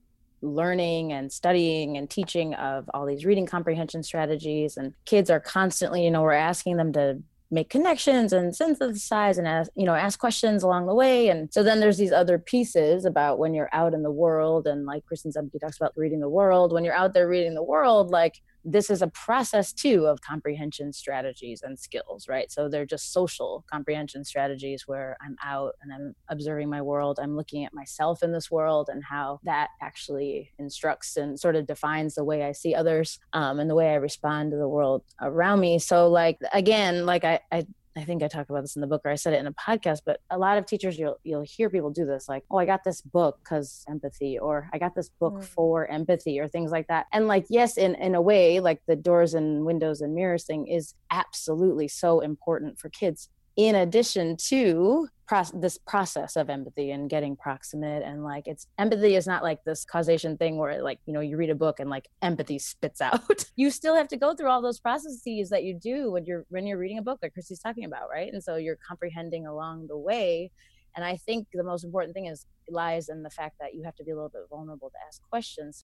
learning 0.44 1.14
and 1.14 1.32
studying 1.32 1.98
and 1.98 2.10
teaching 2.10 2.54
of 2.56 2.90
all 2.94 3.06
these 3.06 3.26
reading 3.26 3.46
comprehension 3.46 4.04
strategies 4.04 4.78
and 4.78 4.94
kids 5.06 5.30
are 5.30 5.40
constantly 5.40 6.04
you 6.04 6.12
know 6.12 6.22
we're 6.22 6.34
asking 6.34 6.78
them 6.78 6.92
to 6.94 7.18
make 7.54 7.70
connections 7.70 8.34
and 8.34 8.56
synthesize 8.56 9.38
and 9.38 9.48
ask 9.48 9.70
you 9.76 9.86
know 9.86 9.94
ask 9.94 10.20
questions 10.20 10.64
along 10.64 10.88
the 10.88 10.96
way. 10.96 11.30
And 11.30 11.54
so 11.54 11.64
then 11.64 11.80
there's 11.80 11.98
these 11.98 12.12
other 12.12 12.40
pieces 12.40 13.06
about 13.06 13.38
when 13.38 13.54
you're 13.54 13.70
out 13.72 13.94
in 13.94 14.02
the 14.02 14.12
world 14.12 14.66
and 14.68 14.86
like 14.86 15.04
kristin 15.06 15.34
Ziemke 15.34 15.60
talks 15.62 15.78
about 15.78 15.94
reading 15.96 16.20
the 16.20 16.30
world 16.30 16.74
when 16.74 16.84
you're 16.84 16.96
out 16.96 17.14
there 17.14 17.28
reading 17.28 17.54
the 17.54 17.64
world 17.64 18.10
like 18.10 18.42
this 18.64 18.90
is 18.90 19.02
a 19.02 19.08
process 19.08 19.74
too 19.74 20.06
of 20.06 20.22
comprehension 20.22 20.94
strategies 20.94 21.62
and 21.62 21.78
skills, 21.78 22.28
right? 22.28 22.52
So 22.52 22.70
they're 22.70 22.86
just 22.86 23.12
social 23.12 23.66
comprehension 23.72 24.24
strategies 24.24 24.84
where 24.88 25.18
I'm 25.22 25.36
out 25.44 25.74
and 25.82 25.94
I'm 25.94 26.16
observing 26.30 26.70
my 26.70 26.82
world. 26.82 27.20
I'm 27.22 27.36
looking 27.36 27.66
at 27.66 27.74
myself 27.74 28.24
in 28.24 28.32
this 28.32 28.50
world 28.50 28.90
and 28.92 29.04
how 29.04 29.40
that 29.44 29.70
actually 29.82 30.52
instructs 30.60 31.18
and 31.18 31.40
sort 31.40 31.56
of 31.56 31.68
defines 31.68 32.16
the 32.16 32.24
way 32.24 32.44
I 32.44 32.52
see 32.52 32.74
others 32.74 33.20
um, 33.34 33.60
and 33.60 33.70
the 33.70 33.76
way 33.76 33.90
I 33.90 33.96
respond 33.96 34.52
to 34.52 34.58
the 34.58 34.68
world 34.68 35.04
around 35.22 35.60
me. 35.60 35.80
So, 35.80 36.08
like, 36.08 36.38
again, 36.54 37.06
like 37.06 37.24
I, 37.24 37.40
I 37.52 37.66
I 37.96 38.04
think 38.04 38.24
I 38.24 38.28
talked 38.28 38.50
about 38.50 38.62
this 38.62 38.76
in 38.76 38.82
the 38.82 38.88
book 38.88 39.02
or 39.06 39.12
I 39.12 39.16
said 39.16 39.34
it 39.34 39.40
in 39.40 39.48
a 39.48 39.54
podcast, 39.54 40.02
but 40.06 40.20
a 40.30 40.38
lot 40.38 40.58
of 40.58 40.66
teachers 40.66 40.98
you'll 40.98 41.18
you'll 41.24 41.44
hear 41.44 41.70
people 41.70 41.92
do 41.92 42.06
this 42.06 42.28
like, 42.28 42.44
"Oh, 42.50 42.58
I 42.58 42.66
got 42.66 42.84
this 42.84 43.02
book 43.02 43.40
cuz 43.44 43.86
empathy," 43.88 44.40
or 44.40 44.70
"I 44.74 44.80
got 44.80 44.96
this 44.96 45.10
book 45.10 45.36
mm. 45.36 45.44
for 45.44 45.88
empathy," 45.88 46.40
or 46.40 46.48
things 46.48 46.72
like 46.72 46.88
that. 46.88 47.06
And 47.14 47.28
like, 47.28 47.46
yes, 47.50 47.78
in 47.78 47.96
in 47.96 48.16
a 48.16 48.22
way, 48.22 48.60
like 48.60 48.82
the 48.88 48.96
doors 48.96 49.34
and 49.34 49.66
windows 49.66 50.02
and 50.02 50.16
mirrors 50.16 50.46
thing 50.46 50.68
is 50.68 50.96
absolutely 51.12 51.88
so 51.88 52.20
important 52.20 52.80
for 52.80 52.90
kids 52.90 53.30
in 53.56 53.76
addition 53.76 54.36
to 54.36 55.08
pro- 55.28 55.44
this 55.54 55.78
process 55.78 56.36
of 56.36 56.50
empathy 56.50 56.92
and 56.92 57.10
getting 57.10 57.36
proximate 57.36 58.04
and 58.04 58.24
like 58.24 58.48
it's 58.48 58.68
empathy 58.78 59.16
is 59.16 59.28
not 59.28 59.44
like 59.44 59.64
this 59.64 59.86
causation 59.86 60.38
thing 60.38 60.58
where 60.58 60.82
like 60.82 61.00
you 61.06 61.14
know 61.14 61.20
you 61.20 61.38
read 61.38 61.50
a 61.50 61.56
book 61.56 61.80
and 61.80 61.90
like 61.90 62.08
empathy 62.22 62.60
spits 62.60 63.02
out. 63.02 63.22
You 63.56 63.70
still 63.70 63.96
have 63.96 64.08
to 64.08 64.18
go 64.18 64.34
through 64.34 64.50
all 64.50 64.64
those 64.64 64.80
processes 64.80 65.50
that 65.50 65.64
you 65.64 65.76
do 65.76 66.12
when 66.12 66.26
you're 66.26 66.46
when 66.50 66.66
you're 66.66 66.78
reading 66.80 66.98
a 66.98 67.04
book 67.04 67.20
like 67.22 67.34
kristi's 67.34 67.60
talking 67.60 67.86
about 67.86 68.10
right? 68.12 68.34
And 68.34 68.44
so 68.44 68.56
you're 68.56 68.78
comprehending 68.88 69.46
along 69.46 69.88
the 69.88 69.98
way. 69.98 70.52
And 70.96 71.06
i 71.06 71.18
think 71.18 71.48
the 71.54 71.64
most 71.64 71.84
important 71.84 72.14
thing 72.16 72.26
is 72.26 72.46
lies 72.70 73.10
in 73.10 73.22
the 73.22 73.30
fact 73.30 73.56
that 73.60 73.76
you 73.76 73.84
have 73.84 73.96
to 73.96 74.04
be 74.04 74.12
a 74.12 74.16
little 74.16 74.30
bit 74.30 74.42
vulnerable 74.50 74.90
to 74.90 74.98
ask 75.08 75.22
questions. 75.30 75.86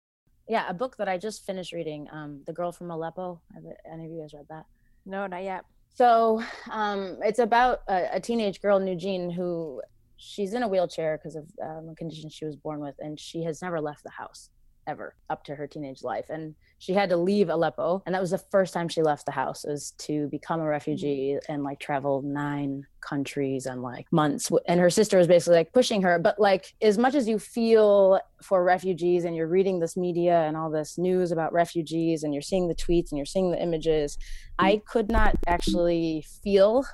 Yeah 0.48 0.64
a 0.68 0.75
book 0.75 0.96
that 0.96 1.09
i 1.09 1.16
just 1.18 1.46
finished 1.46 1.72
reading 1.72 2.09
um 2.12 2.42
the 2.46 2.53
girl 2.53 2.72
from 2.72 2.90
aleppo. 2.90 3.40
Have 3.55 3.64
any 3.92 4.07
of 4.07 4.11
you 4.11 4.20
guys 4.20 4.35
read 4.35 4.46
that? 4.48 4.66
No 5.07 5.27
not 5.29 5.44
yet 5.44 5.64
so 5.95 6.43
um, 6.71 7.19
it's 7.23 7.39
about 7.39 7.81
a, 7.89 8.17
a, 8.17 8.21
teenage 8.21 8.61
girl, 8.61 8.81
Nujeen, 8.81 9.35
who 9.35 9.83
she's 10.17 10.55
in 10.55 10.63
a 10.63 10.69
wheelchair 10.69 11.19
because 11.19 11.37
of 11.37 11.47
um, 11.63 11.89
a 11.91 11.95
condition 11.95 12.31
she 12.31 12.45
was 12.45 12.57
born 12.57 12.81
with, 12.81 12.95
and 12.99 13.19
she 13.19 13.43
has 13.45 13.61
never 13.63 13.81
left 13.81 14.03
the 14.03 14.11
house 14.11 14.51
ever 14.87 15.14
up 15.31 15.45
to 15.45 15.55
her 15.55 15.66
teenage 15.66 16.03
life. 16.03 16.27
And 16.29 16.55
she 16.79 16.92
had 16.92 17.11
to 17.11 17.16
leave 17.16 17.49
Aleppo. 17.49 18.03
And 18.07 18.14
that 18.14 18.21
was 18.21 18.33
the 18.33 18.38
first 18.38 18.75
time 18.75 18.88
she 18.88 19.03
left 19.03 19.27
the 19.27 19.33
house 19.33 19.64
was 19.64 19.92
to 19.99 20.29
become 20.29 20.61
a 20.61 20.66
refugee 20.66 21.38
and 21.49 21.62
like 21.62 21.79
travel 21.79 22.23
nine 22.23 22.87
countries 23.01 23.66
and 23.66 23.83
like 23.83 24.07
months. 24.12 24.51
And 24.66 24.81
her 24.81 24.90
sister 24.90 25.18
was 25.18 25.27
basically 25.27 25.57
like 25.57 25.73
pushing 25.73 26.03
her. 26.03 26.18
But 26.18 26.38
like 26.38 26.75
as 26.83 26.99
much 26.99 27.14
as 27.14 27.29
you 27.29 27.38
feel 27.38 28.21
for 28.42 28.64
refugees 28.64 29.25
and 29.25 29.37
you're 29.37 29.47
reading 29.47 29.79
this 29.79 29.97
media 29.97 30.40
and 30.42 30.57
all 30.57 30.71
this 30.71 30.99
news 30.99 31.31
about 31.31 31.53
refugees 31.53 32.25
and 32.25 32.35
you're 32.35 32.42
seeing 32.42 32.68
the 32.68 32.75
tweets 32.75 33.11
and 33.11 33.18
you're 33.18 33.27
seeing 33.27 33.51
the 33.53 33.62
images, 33.62 34.18
I 34.59 34.83
could 34.87 35.11
not 35.11 35.37
actually 35.47 36.25
feel 36.42 36.85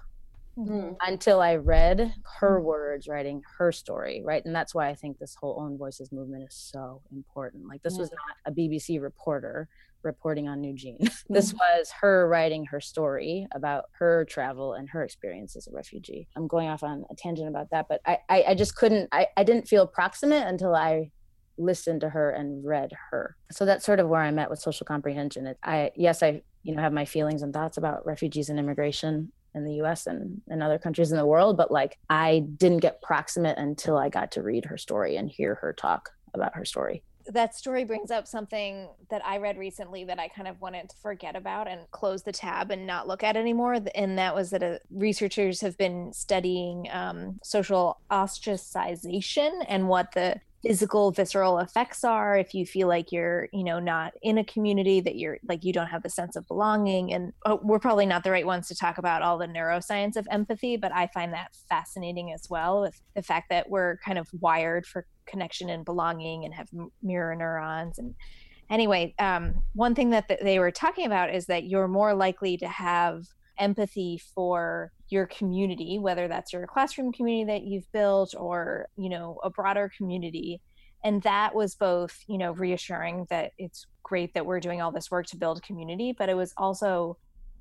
mm-hmm. 0.59 0.93
until 1.01 1.41
I 1.41 1.57
read 1.57 2.15
her 2.41 2.61
mm. 2.61 2.65
words, 2.65 3.09
writing 3.09 3.43
her 3.59 3.73
story, 3.73 4.23
right? 4.25 4.45
And 4.45 4.55
that's 4.55 4.75
why 4.75 4.89
I 4.89 4.95
think 4.95 5.19
this 5.19 5.37
whole 5.39 5.61
Own 5.61 5.79
Voices 5.79 6.11
movement 6.13 6.45
is 6.45 6.55
so 6.55 7.03
important. 7.13 7.67
Like, 7.69 7.83
this 7.83 7.95
yeah. 7.95 8.01
was 8.01 8.11
not 8.11 8.53
a 8.53 8.55
BBC 8.55 9.01
reporter 9.01 9.69
reporting 10.03 10.49
on 10.49 10.61
Nujeen. 10.61 10.99
this 11.29 11.53
mm-hmm. 11.53 11.59
was 11.59 11.93
her 12.01 12.29
writing 12.29 12.67
her 12.67 12.81
story 12.81 13.47
about 13.55 13.87
her 13.99 14.25
travel 14.25 14.75
and 14.75 14.89
her 14.91 15.05
experience 15.05 15.57
as 15.57 15.67
a 15.67 15.73
refugee. 15.73 16.29
I'm 16.37 16.47
going 16.47 16.69
off 16.69 16.83
on 16.83 17.05
a 17.11 17.15
tangent 17.15 17.49
about 17.49 17.71
that, 17.71 17.87
but 17.89 18.01
I, 18.07 18.19
I, 18.29 18.45
I 18.49 18.55
just 18.55 18.77
couldn't, 18.77 19.09
I, 19.13 19.27
I 19.37 19.45
didn't 19.45 19.69
feel 19.69 19.87
proximate 19.87 20.47
until 20.47 20.75
I 20.75 21.11
listened 21.57 22.01
to 22.03 22.09
her 22.09 22.31
and 22.31 22.65
read 22.65 22.93
her. 23.11 23.37
So 23.51 23.65
that's 23.65 23.85
sort 23.85 23.99
of 23.99 24.09
where 24.09 24.21
I'm 24.21 24.39
at 24.39 24.51
with 24.51 24.61
social 24.61 24.85
comprehension. 24.85 25.47
It, 25.47 25.59
I, 25.63 25.91
yes, 25.97 26.23
I, 26.23 26.43
you 26.63 26.75
know, 26.75 26.83
have 26.83 26.93
my 26.93 27.05
feelings 27.05 27.43
and 27.43 27.53
thoughts 27.53 27.77
about 27.77 28.07
refugees 28.07 28.49
and 28.49 28.59
immigration 28.59 29.33
in 29.55 29.65
the 29.65 29.75
US 29.83 30.07
and 30.07 30.41
in 30.49 30.63
other 30.63 30.79
countries 30.79 31.11
in 31.11 31.19
the 31.19 31.27
world, 31.27 31.57
but 31.57 31.71
like 31.71 31.99
I 32.09 32.41
didn't 32.57 32.79
get 32.79 33.03
proximate 33.03 33.59
until 33.59 33.97
I 33.97 34.09
got 34.09 34.33
to 34.33 34.43
read 34.43 34.65
her 34.67 34.79
story 34.79 35.17
and 35.17 35.29
hear 35.29 35.57
her 35.57 35.73
talk 35.73 36.11
about 36.35 36.55
her 36.55 36.65
story. 36.65 37.03
That 37.27 37.55
story 37.55 37.85
brings 37.85 38.11
up 38.11 38.27
something 38.27 38.89
that 39.11 39.25
I 39.25 39.37
read 39.37 39.59
recently 39.59 40.03
that 40.05 40.19
I 40.19 40.29
kind 40.29 40.49
of 40.49 40.59
wanted 40.63 40.89
to 40.89 40.97
forget 40.97 41.37
about 41.37 41.69
and 41.69 41.83
close 41.91 42.23
the 42.23 42.33
tab 42.33 42.71
and 42.71 42.87
not 42.87 43.07
look 43.07 43.23
at 43.23 43.37
anymore. 43.37 43.79
And 43.95 44.19
that 44.19 44.35
was 44.35 44.49
that 44.51 44.63
uh, 44.63 44.79
researchers 44.91 45.61
have 45.61 45.77
been 45.77 46.11
studying 46.15 46.89
um, 46.91 47.39
social 47.43 48.01
ostracization 48.11 49.63
and 49.69 49.89
what 49.89 50.13
the 50.13 50.41
physical 50.63 51.13
visceral 51.13 51.59
effects 51.59 52.03
are 52.03 52.37
if 52.37 52.53
you 52.53 52.67
feel 52.67 52.89
like 52.89 53.13
you're 53.13 53.49
you 53.53 53.63
know 53.63 53.79
not 53.79 54.13
in 54.23 54.39
a 54.39 54.45
community 54.45 55.01
that 55.01 55.17
you're 55.17 55.39
like 55.49 55.65
you 55.65 55.73
don't 55.73 55.87
have 55.87 56.05
a 56.05 56.11
sense 56.11 56.35
of 56.35 56.47
belonging 56.49 57.13
and 57.13 57.33
oh, 57.47 57.61
we're 57.63 57.79
probably 57.79 58.07
not 58.07 58.25
the 58.25 58.31
right 58.31 58.47
ones 58.47 58.67
to 58.67 58.75
talk 58.75 58.99
about 58.99 59.23
all 59.23 59.39
the 59.39 59.47
neuroscience 59.47 60.17
of 60.17 60.27
empathy 60.31 60.77
but 60.77 60.93
i 60.93 61.07
find 61.15 61.33
that 61.33 61.55
fascinating 61.69 62.33
as 62.33 62.49
well 62.51 62.81
with 62.81 63.01
the 63.15 63.23
fact 63.23 63.49
that 63.51 63.71
we're 63.71 63.99
kind 63.99 64.19
of 64.19 64.29
wired 64.41 64.85
for 64.85 65.07
connection 65.27 65.71
and 65.71 65.85
belonging 65.85 66.45
and 66.45 66.53
have 66.53 66.69
mirror 67.03 67.37
neurons 67.37 67.99
and 67.99 68.15
anyway, 68.71 69.15
um, 69.19 69.63
one 69.75 69.95
thing 69.95 70.11
that 70.11 70.29
th- 70.29 70.41
they 70.43 70.59
were 70.59 70.71
talking 70.71 71.07
about 71.07 71.35
is 71.35 71.47
that 71.47 71.65
you're 71.65 71.89
more 71.89 72.15
likely 72.15 72.57
to 72.59 72.69
have 72.69 73.25
empathy 73.59 74.21
for 74.35 74.93
your 75.11 75.27
community, 75.27 75.99
whether 75.99 76.29
that's 76.29 76.53
your 76.53 76.67
classroom 76.67 77.13
community 77.13 77.53
that 77.53 77.67
you've 77.67 77.91
built 77.93 78.35
or, 78.37 78.89
you 78.97 79.09
know, 79.09 79.39
a 79.43 79.51
broader 79.51 79.91
community. 79.97 80.61
And 81.05 81.23
that 81.23 81.55
was 81.55 81.75
both, 81.75 82.25
you 82.27 82.39
know, 82.39 82.53
reassuring 82.53 83.27
that 83.31 83.53
it's 83.57 83.87
great 84.03 84.35
that 84.35 84.45
we're 84.45 84.61
doing 84.61 84.83
all 84.83 84.93
this 84.93 85.11
work 85.11 85.27
to 85.27 85.37
build 85.37 85.63
community, 85.63 86.15
but 86.17 86.29
it 86.29 86.35
was 86.35 86.53
also 86.57 87.17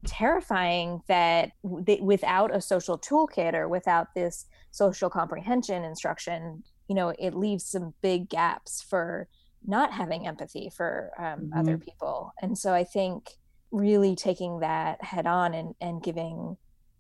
terrifying 0.06 1.02
that 1.08 1.52
without 1.64 2.56
a 2.56 2.62
social 2.62 2.98
toolkit 2.98 3.54
or 3.54 3.68
without 3.68 4.14
this 4.16 4.46
social 4.72 5.10
comprehension 5.10 5.84
instruction, 5.84 6.64
you 6.88 6.96
know, 6.96 7.14
it 7.20 7.34
leaves 7.34 7.66
some 7.66 7.94
big 8.02 8.30
gaps 8.30 8.82
for 8.82 9.28
not 9.66 9.92
having 9.92 10.28
empathy 10.28 10.72
for 10.76 11.12
um, 11.18 11.26
mm-hmm. 11.26 11.60
other 11.60 11.78
people. 11.78 12.34
And 12.42 12.58
so 12.58 12.74
I 12.74 12.84
think 12.84 13.30
really 13.72 14.16
taking 14.16 14.60
that 14.60 15.04
head 15.04 15.28
on 15.28 15.54
and, 15.54 15.76
and 15.82 16.02
giving 16.02 16.58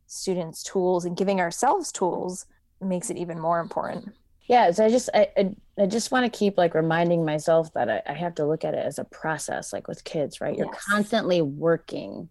students 0.07 0.63
tools 0.63 1.05
and 1.05 1.15
giving 1.15 1.39
ourselves 1.39 1.91
tools 1.91 2.45
makes 2.81 3.09
it 3.09 3.17
even 3.17 3.39
more 3.39 3.59
important. 3.59 4.13
Yeah 4.47 4.71
so 4.71 4.85
i 4.85 4.89
just 4.89 5.09
i, 5.13 5.27
I, 5.37 5.55
I 5.77 5.85
just 5.85 6.11
want 6.11 6.31
to 6.31 6.37
keep 6.37 6.57
like 6.57 6.73
reminding 6.73 7.25
myself 7.25 7.71
that 7.73 7.89
I, 7.89 8.01
I, 8.07 8.13
have 8.13 8.35
to 8.35 8.45
look 8.45 8.63
at 8.63 8.73
it 8.73 8.85
as 8.85 8.97
a 8.97 9.03
process 9.03 9.73
like 9.73 9.87
with 9.87 10.03
kids 10.03 10.41
right? 10.41 10.55
You're 10.55 10.67
yes. 10.67 10.85
constantly 10.89 11.41
working 11.41 12.29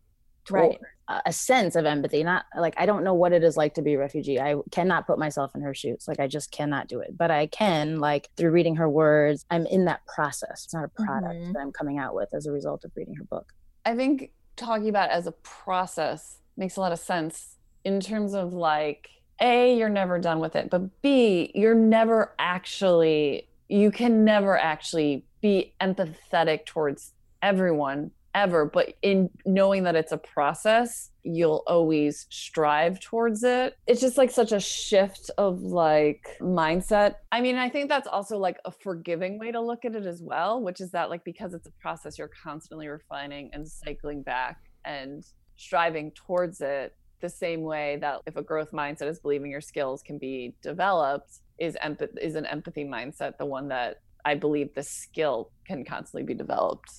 right. 0.50 0.78
a 1.26 1.32
sense 1.32 1.76
of 1.76 1.84
empathy 1.84 2.24
not 2.24 2.46
like 2.56 2.74
i 2.78 2.86
don't 2.86 3.04
know 3.04 3.14
what 3.14 3.32
it 3.32 3.44
is 3.44 3.56
like 3.56 3.74
to 3.74 3.82
be 3.82 3.94
a 3.94 3.98
refugee. 3.98 4.40
I 4.40 4.56
cannot 4.70 5.06
put 5.06 5.18
myself 5.18 5.54
in 5.54 5.60
her 5.60 5.74
shoes. 5.74 6.06
Like 6.08 6.20
i 6.20 6.26
just 6.26 6.50
cannot 6.50 6.88
do 6.88 7.00
it. 7.00 7.16
But 7.16 7.30
i 7.30 7.46
can 7.46 8.00
like 8.00 8.30
through 8.36 8.50
reading 8.50 8.76
her 8.76 8.88
words 8.88 9.44
i'm 9.50 9.66
in 9.66 9.84
that 9.84 10.00
process. 10.06 10.64
It's 10.64 10.74
not 10.74 10.84
a 10.84 10.88
product 10.88 11.34
mm-hmm. 11.34 11.52
that 11.52 11.60
i'm 11.60 11.72
coming 11.72 11.98
out 11.98 12.14
with 12.14 12.30
as 12.34 12.46
a 12.46 12.52
result 12.52 12.84
of 12.84 12.92
reading 12.96 13.14
her 13.16 13.24
book. 13.24 13.52
I 13.84 13.94
think 13.94 14.32
talking 14.56 14.88
about 14.88 15.10
as 15.10 15.26
a 15.26 15.32
process 15.32 16.38
makes 16.56 16.76
a 16.76 16.80
lot 16.80 16.92
of 16.92 16.98
sense 16.98 17.55
in 17.86 18.00
terms 18.00 18.34
of 18.34 18.52
like 18.52 19.08
a 19.40 19.76
you're 19.78 19.88
never 19.88 20.18
done 20.18 20.40
with 20.40 20.56
it 20.56 20.68
but 20.68 21.02
b 21.02 21.52
you're 21.54 21.74
never 21.74 22.32
actually 22.38 23.48
you 23.68 23.90
can 23.90 24.24
never 24.24 24.58
actually 24.58 25.24
be 25.40 25.72
empathetic 25.80 26.66
towards 26.66 27.12
everyone 27.42 28.10
ever 28.34 28.64
but 28.64 28.94
in 29.02 29.30
knowing 29.46 29.84
that 29.84 29.94
it's 29.94 30.10
a 30.10 30.18
process 30.18 31.10
you'll 31.22 31.64
always 31.66 32.26
strive 32.30 33.00
towards 33.00 33.42
it. 33.42 33.76
It's 33.88 34.00
just 34.00 34.16
like 34.16 34.30
such 34.30 34.52
a 34.52 34.60
shift 34.60 35.28
of 35.38 35.60
like 35.62 36.24
mindset. 36.40 37.16
I 37.32 37.40
mean 37.40 37.56
i 37.56 37.68
think 37.68 37.88
that's 37.88 38.06
also 38.06 38.38
like 38.38 38.58
a 38.64 38.70
forgiving 38.70 39.38
way 39.38 39.50
to 39.52 39.60
look 39.60 39.84
at 39.84 39.96
it 39.96 40.06
as 40.06 40.22
well 40.22 40.62
which 40.62 40.80
is 40.80 40.90
that 40.92 41.10
like 41.10 41.24
because 41.24 41.54
it's 41.54 41.66
a 41.66 41.72
process 41.80 42.18
you're 42.18 42.30
constantly 42.42 42.88
refining 42.88 43.50
and 43.52 43.66
cycling 43.66 44.22
back 44.22 44.58
and 44.84 45.24
striving 45.56 46.10
towards 46.12 46.60
it 46.60 46.94
the 47.20 47.28
same 47.28 47.62
way 47.62 47.98
that 48.00 48.20
if 48.26 48.36
a 48.36 48.42
growth 48.42 48.72
mindset 48.72 49.08
is 49.08 49.18
believing 49.18 49.50
your 49.50 49.60
skills 49.60 50.02
can 50.02 50.18
be 50.18 50.54
developed 50.62 51.38
is 51.58 51.76
empath- 51.82 52.16
is 52.18 52.34
an 52.34 52.46
empathy 52.46 52.84
mindset 52.84 53.36
the 53.38 53.46
one 53.46 53.68
that 53.68 54.00
i 54.24 54.34
believe 54.34 54.74
the 54.74 54.82
skill 54.82 55.50
can 55.64 55.84
constantly 55.84 56.22
be 56.22 56.34
developed. 56.34 56.92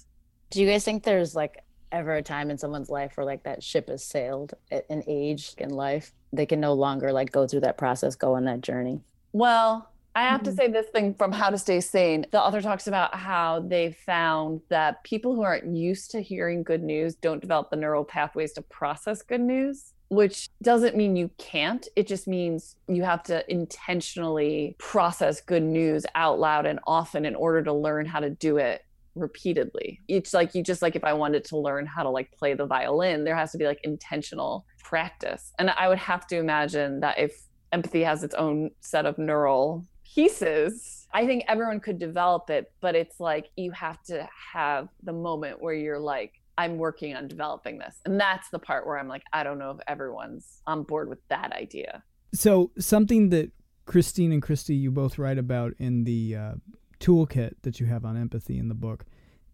Do 0.49 0.61
you 0.61 0.67
guys 0.67 0.83
think 0.83 1.03
there's 1.03 1.35
like 1.35 1.63
ever 1.91 2.15
a 2.15 2.21
time 2.21 2.49
in 2.49 2.57
someone's 2.57 2.89
life 2.89 3.13
where 3.15 3.25
like 3.25 3.43
that 3.43 3.63
ship 3.63 3.89
has 3.89 4.03
sailed 4.03 4.53
at 4.71 4.85
an 4.89 5.03
age 5.07 5.53
in 5.57 5.69
life 5.69 6.13
they 6.33 6.45
can 6.45 6.59
no 6.59 6.73
longer 6.73 7.13
like 7.13 7.31
go 7.31 7.47
through 7.47 7.61
that 7.61 7.77
process 7.77 8.15
go 8.15 8.35
on 8.35 8.45
that 8.45 8.61
journey? 8.61 9.01
Well 9.33 9.89
i 10.15 10.23
have 10.23 10.41
mm-hmm. 10.41 10.49
to 10.49 10.55
say 10.55 10.67
this 10.71 10.87
thing 10.87 11.13
from 11.13 11.31
how 11.31 11.49
to 11.49 11.57
stay 11.57 11.79
sane. 11.79 12.25
The 12.31 12.41
author 12.41 12.61
talks 12.61 12.87
about 12.87 13.13
how 13.13 13.59
they 13.59 13.91
found 13.91 14.61
that 14.69 15.03
people 15.03 15.35
who 15.35 15.43
aren't 15.43 15.75
used 15.75 16.11
to 16.11 16.21
hearing 16.21 16.63
good 16.63 16.81
news 16.81 17.15
don't 17.15 17.41
develop 17.41 17.69
the 17.69 17.75
neural 17.75 18.03
pathways 18.03 18.53
to 18.53 18.61
process 18.63 19.21
good 19.21 19.41
news 19.41 19.93
which 20.09 20.49
doesn't 20.61 20.95
mean 20.95 21.15
you 21.15 21.29
can't. 21.37 21.87
It 21.95 22.07
just 22.07 22.27
means 22.27 22.75
you 22.87 23.03
have 23.03 23.23
to 23.23 23.49
intentionally 23.51 24.75
process 24.79 25.41
good 25.41 25.63
news 25.63 26.05
out 26.15 26.39
loud 26.39 26.65
and 26.65 26.79
often 26.87 27.25
in 27.25 27.35
order 27.35 27.63
to 27.63 27.73
learn 27.73 28.05
how 28.05 28.19
to 28.19 28.29
do 28.29 28.57
it 28.57 28.83
repeatedly. 29.15 29.99
It's 30.07 30.33
like 30.33 30.55
you 30.55 30.63
just 30.63 30.81
like 30.81 30.95
if 30.95 31.03
I 31.03 31.13
wanted 31.13 31.43
to 31.45 31.57
learn 31.57 31.85
how 31.85 32.03
to 32.03 32.09
like 32.09 32.31
play 32.31 32.53
the 32.53 32.65
violin, 32.65 33.23
there 33.23 33.35
has 33.35 33.51
to 33.51 33.57
be 33.57 33.65
like 33.65 33.81
intentional 33.83 34.65
practice. 34.83 35.53
And 35.59 35.69
I 35.71 35.87
would 35.87 35.97
have 35.97 36.27
to 36.27 36.37
imagine 36.37 36.99
that 37.01 37.19
if 37.19 37.41
empathy 37.71 38.03
has 38.03 38.23
its 38.23 38.35
own 38.35 38.71
set 38.79 39.05
of 39.05 39.17
neural 39.17 39.85
pieces, 40.05 41.07
I 41.13 41.25
think 41.25 41.43
everyone 41.47 41.79
could 41.79 41.99
develop 41.99 42.49
it, 42.49 42.71
but 42.79 42.95
it's 42.95 43.19
like 43.19 43.49
you 43.55 43.71
have 43.71 44.01
to 44.03 44.27
have 44.53 44.87
the 45.03 45.13
moment 45.13 45.61
where 45.61 45.73
you're 45.73 45.99
like, 45.99 46.33
I'm 46.57 46.77
working 46.77 47.15
on 47.15 47.27
developing 47.27 47.77
this. 47.77 48.01
And 48.05 48.19
that's 48.19 48.49
the 48.49 48.59
part 48.59 48.85
where 48.85 48.97
I'm 48.97 49.07
like, 49.07 49.23
I 49.33 49.43
don't 49.43 49.59
know 49.59 49.71
if 49.71 49.77
everyone's 49.87 50.61
on 50.65 50.83
board 50.83 51.09
with 51.09 51.19
that 51.29 51.51
idea. 51.53 52.03
So, 52.33 52.71
something 52.77 53.29
that 53.29 53.51
Christine 53.85 54.31
and 54.31 54.41
Kristi, 54.41 54.79
you 54.79 54.91
both 54.91 55.17
write 55.17 55.37
about 55.37 55.73
in 55.79 56.03
the 56.03 56.35
uh, 56.35 56.53
toolkit 56.99 57.53
that 57.61 57.79
you 57.79 57.85
have 57.85 58.03
on 58.03 58.17
empathy 58.17 58.57
in 58.57 58.67
the 58.67 58.75
book, 58.75 59.05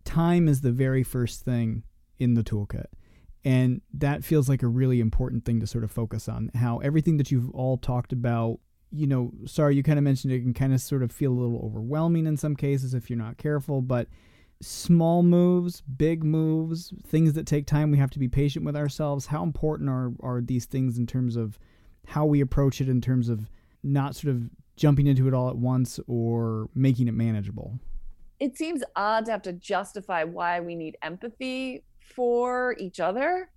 time 0.06 0.48
is 0.48 0.62
the 0.62 0.72
very 0.72 1.04
first 1.04 1.46
thing 1.46 1.84
in 2.20 2.34
the 2.34 2.44
toolkit. 2.44 2.88
And 3.46 3.82
that 3.94 4.24
feels 4.24 4.48
like 4.48 4.64
a 4.64 4.68
really 4.68 5.00
important 5.02 5.46
thing 5.46 5.60
to 5.60 5.68
sort 5.68 5.84
of 5.84 5.92
focus 5.92 6.30
on. 6.30 6.50
How 6.56 6.80
everything 6.80 7.18
that 7.18 7.30
you've 7.30 7.50
all 7.52 7.78
talked 7.78 8.14
about, 8.14 8.60
you 8.92 9.06
know, 9.06 9.32
sorry, 9.46 9.76
you 9.76 9.84
kind 9.84 10.00
of 10.00 10.04
mentioned 10.04 10.32
it 10.34 10.40
can 10.40 10.54
kind 10.54 10.74
of 10.74 10.80
sort 10.80 11.04
of 11.04 11.12
feel 11.12 11.32
a 11.32 11.36
little 11.36 11.62
overwhelming 11.64 12.26
in 12.26 12.38
some 12.38 12.56
cases 12.56 12.94
if 12.94 13.10
you're 13.10 13.20
not 13.20 13.38
careful, 13.38 13.82
but 13.82 14.08
small 14.66 15.24
moves, 15.24 15.82
big 15.82 16.24
moves, 16.24 16.94
things 17.06 17.34
that 17.34 17.46
take 17.46 17.68
time, 17.68 17.92
we 17.92 17.98
have 17.98 18.12
to 18.12 18.20
be 18.20 18.28
patient 18.28 18.66
with 18.66 18.76
ourselves. 18.76 19.28
How 19.28 19.44
important 19.44 19.90
are, 19.90 20.12
are 20.22 20.42
these 20.42 20.66
things 20.66 20.98
in 20.98 21.06
terms 21.06 21.36
of 21.36 21.60
how 22.08 22.26
we 22.26 22.42
approach 22.42 22.82
it, 22.82 22.90
in 22.90 23.02
terms 23.02 23.30
of 23.30 23.50
not 23.84 24.16
sort 24.16 24.36
of 24.36 24.50
jumping 24.76 25.08
into 25.08 25.28
it 25.28 25.34
all 25.34 25.50
at 25.50 25.58
once 25.58 26.00
or 26.08 26.70
making 26.76 27.08
it 27.08 27.14
manageable? 27.14 27.80
It 28.40 28.58
seems 28.58 28.84
odd 28.96 29.26
to 29.26 29.32
have 29.32 29.42
to 29.44 29.54
justify 29.54 30.24
why 30.24 30.60
we 30.60 30.76
need 30.76 30.98
empathy 31.02 31.84
for 32.00 32.76
each 32.80 33.00
other. 33.00 33.50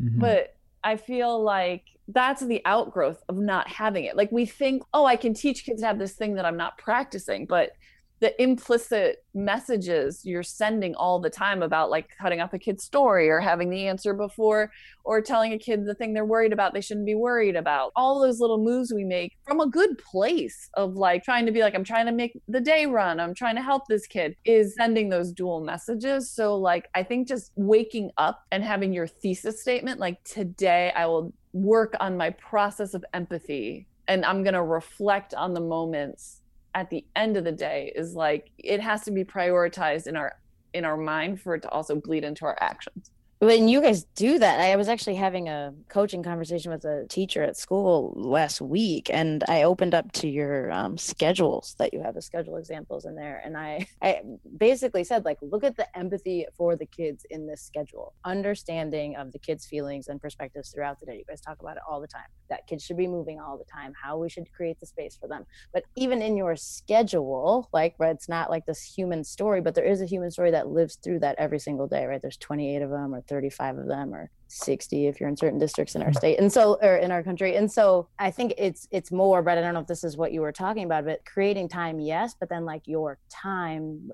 Mm-hmm. 0.00 0.20
But 0.20 0.56
I 0.82 0.96
feel 0.96 1.42
like 1.42 1.84
that's 2.08 2.42
the 2.42 2.60
outgrowth 2.64 3.22
of 3.28 3.36
not 3.36 3.68
having 3.68 4.04
it. 4.04 4.16
Like 4.16 4.30
we 4.30 4.46
think, 4.46 4.82
oh, 4.92 5.06
I 5.06 5.16
can 5.16 5.34
teach 5.34 5.64
kids 5.64 5.80
to 5.80 5.86
have 5.86 5.98
this 5.98 6.12
thing 6.12 6.34
that 6.34 6.44
I'm 6.44 6.56
not 6.56 6.78
practicing, 6.78 7.46
but 7.46 7.72
the 8.20 8.40
implicit 8.42 9.24
messages 9.34 10.24
you're 10.24 10.42
sending 10.42 10.94
all 10.94 11.18
the 11.18 11.28
time 11.28 11.62
about 11.62 11.90
like 11.90 12.08
cutting 12.16 12.40
off 12.40 12.52
a 12.52 12.58
kid's 12.58 12.84
story 12.84 13.28
or 13.28 13.40
having 13.40 13.68
the 13.68 13.86
answer 13.86 14.14
before 14.14 14.70
or 15.04 15.20
telling 15.20 15.52
a 15.52 15.58
kid 15.58 15.84
the 15.84 15.94
thing 15.94 16.14
they're 16.14 16.24
worried 16.24 16.52
about 16.52 16.72
they 16.72 16.80
shouldn't 16.80 17.06
be 17.06 17.14
worried 17.14 17.56
about. 17.56 17.92
All 17.96 18.20
those 18.20 18.40
little 18.40 18.58
moves 18.58 18.92
we 18.94 19.04
make 19.04 19.36
from 19.44 19.60
a 19.60 19.66
good 19.66 19.98
place 19.98 20.70
of 20.74 20.94
like 20.94 21.24
trying 21.24 21.44
to 21.46 21.52
be 21.52 21.60
like 21.60 21.74
i'm 21.74 21.84
trying 21.84 22.06
to 22.06 22.12
make 22.12 22.40
the 22.48 22.60
day 22.60 22.86
run 22.86 23.20
i'm 23.20 23.34
trying 23.34 23.56
to 23.56 23.62
help 23.62 23.86
this 23.88 24.06
kid 24.06 24.36
is 24.44 24.74
sending 24.74 25.08
those 25.08 25.32
dual 25.32 25.60
messages. 25.60 26.30
So 26.30 26.56
like 26.56 26.88
i 26.94 27.02
think 27.02 27.28
just 27.28 27.52
waking 27.56 28.10
up 28.16 28.44
and 28.52 28.62
having 28.62 28.92
your 28.92 29.06
thesis 29.06 29.60
statement 29.60 30.00
like 30.00 30.22
today 30.24 30.92
i 30.94 31.06
will 31.06 31.32
work 31.52 31.94
on 32.00 32.16
my 32.16 32.30
process 32.30 32.94
of 32.94 33.04
empathy 33.12 33.86
and 34.08 34.24
i'm 34.24 34.42
going 34.42 34.54
to 34.54 34.62
reflect 34.62 35.34
on 35.34 35.54
the 35.54 35.60
moments 35.60 36.40
at 36.74 36.90
the 36.90 37.04
end 37.14 37.36
of 37.36 37.44
the 37.44 37.52
day 37.52 37.92
is 37.94 38.14
like 38.14 38.50
it 38.58 38.80
has 38.80 39.02
to 39.02 39.10
be 39.10 39.24
prioritized 39.24 40.06
in 40.06 40.16
our 40.16 40.36
in 40.72 40.84
our 40.84 40.96
mind 40.96 41.40
for 41.40 41.54
it 41.54 41.62
to 41.62 41.68
also 41.70 41.94
bleed 41.94 42.24
into 42.24 42.44
our 42.44 42.58
actions 42.60 43.10
when 43.46 43.68
you 43.68 43.80
guys 43.80 44.04
do 44.14 44.38
that 44.38 44.60
i 44.60 44.76
was 44.76 44.88
actually 44.88 45.14
having 45.14 45.48
a 45.48 45.72
coaching 45.88 46.22
conversation 46.22 46.70
with 46.70 46.84
a 46.84 47.06
teacher 47.08 47.42
at 47.42 47.56
school 47.56 48.12
last 48.16 48.60
week 48.60 49.10
and 49.12 49.44
i 49.48 49.62
opened 49.62 49.94
up 49.94 50.10
to 50.12 50.28
your 50.28 50.70
um, 50.72 50.96
schedules 50.96 51.74
that 51.78 51.92
you 51.92 52.00
have 52.00 52.14
the 52.14 52.22
schedule 52.22 52.56
examples 52.56 53.04
in 53.04 53.14
there 53.14 53.40
and 53.44 53.56
i 53.56 53.86
i 54.02 54.20
basically 54.56 55.04
said 55.04 55.24
like 55.24 55.38
look 55.42 55.64
at 55.64 55.76
the 55.76 55.98
empathy 55.98 56.46
for 56.56 56.76
the 56.76 56.86
kids 56.86 57.24
in 57.30 57.46
this 57.46 57.62
schedule. 57.62 58.14
Understanding 58.24 59.16
of 59.16 59.32
the 59.32 59.38
kids 59.38 59.66
feelings 59.66 60.08
and 60.08 60.20
perspectives 60.20 60.70
throughout 60.70 61.00
the 61.00 61.06
day. 61.06 61.16
You 61.16 61.24
guys 61.28 61.40
talk 61.40 61.60
about 61.60 61.76
it 61.76 61.82
all 61.88 62.00
the 62.00 62.06
time 62.06 62.22
that 62.50 62.66
kids 62.66 62.84
should 62.84 62.96
be 62.96 63.06
moving 63.06 63.40
all 63.40 63.58
the 63.58 63.64
time 63.64 63.92
how 64.00 64.18
we 64.18 64.28
should 64.28 64.52
create 64.52 64.78
the 64.80 64.86
space 64.86 65.16
for 65.16 65.28
them. 65.28 65.44
But 65.72 65.84
even 65.96 66.22
in 66.22 66.36
your 66.36 66.56
schedule 66.56 67.68
like 67.72 67.94
right 67.98 68.14
it's 68.14 68.28
not 68.28 68.50
like 68.50 68.66
this 68.66 68.82
human 68.82 69.24
story 69.24 69.60
but 69.60 69.74
there 69.74 69.84
is 69.84 70.00
a 70.00 70.06
human 70.06 70.30
story 70.30 70.50
that 70.50 70.68
lives 70.68 70.96
through 70.96 71.20
that 71.20 71.36
every 71.38 71.58
single 71.58 71.86
day 71.86 72.06
right? 72.06 72.20
There's 72.20 72.36
28 72.36 72.82
of 72.82 72.90
them 72.90 73.14
or 73.14 73.22
35 73.34 73.78
of 73.78 73.88
them 73.88 74.14
or 74.14 74.30
60 74.46 75.08
if 75.08 75.18
you're 75.18 75.28
in 75.28 75.36
certain 75.36 75.58
districts 75.58 75.96
in 75.96 76.02
our 76.02 76.10
hmm. 76.10 76.14
state 76.14 76.38
and 76.38 76.52
so 76.52 76.78
or 76.80 76.96
in 76.98 77.10
our 77.10 77.24
country. 77.24 77.56
And 77.56 77.70
so 77.70 78.08
i 78.18 78.30
think 78.30 78.54
it's 78.56 78.86
it's 78.92 79.10
more 79.10 79.42
but 79.42 79.58
i 79.58 79.60
don't 79.60 79.74
know 79.74 79.80
if 79.80 79.88
this 79.88 80.04
is 80.04 80.16
what 80.16 80.32
you 80.32 80.40
were 80.40 80.52
talking 80.52 80.84
about 80.84 81.04
but 81.04 81.24
creating 81.24 81.68
time 81.68 81.98
yes 81.98 82.36
but 82.38 82.48
then 82.48 82.64
like 82.64 82.82
your 82.86 83.18
time 83.28 84.10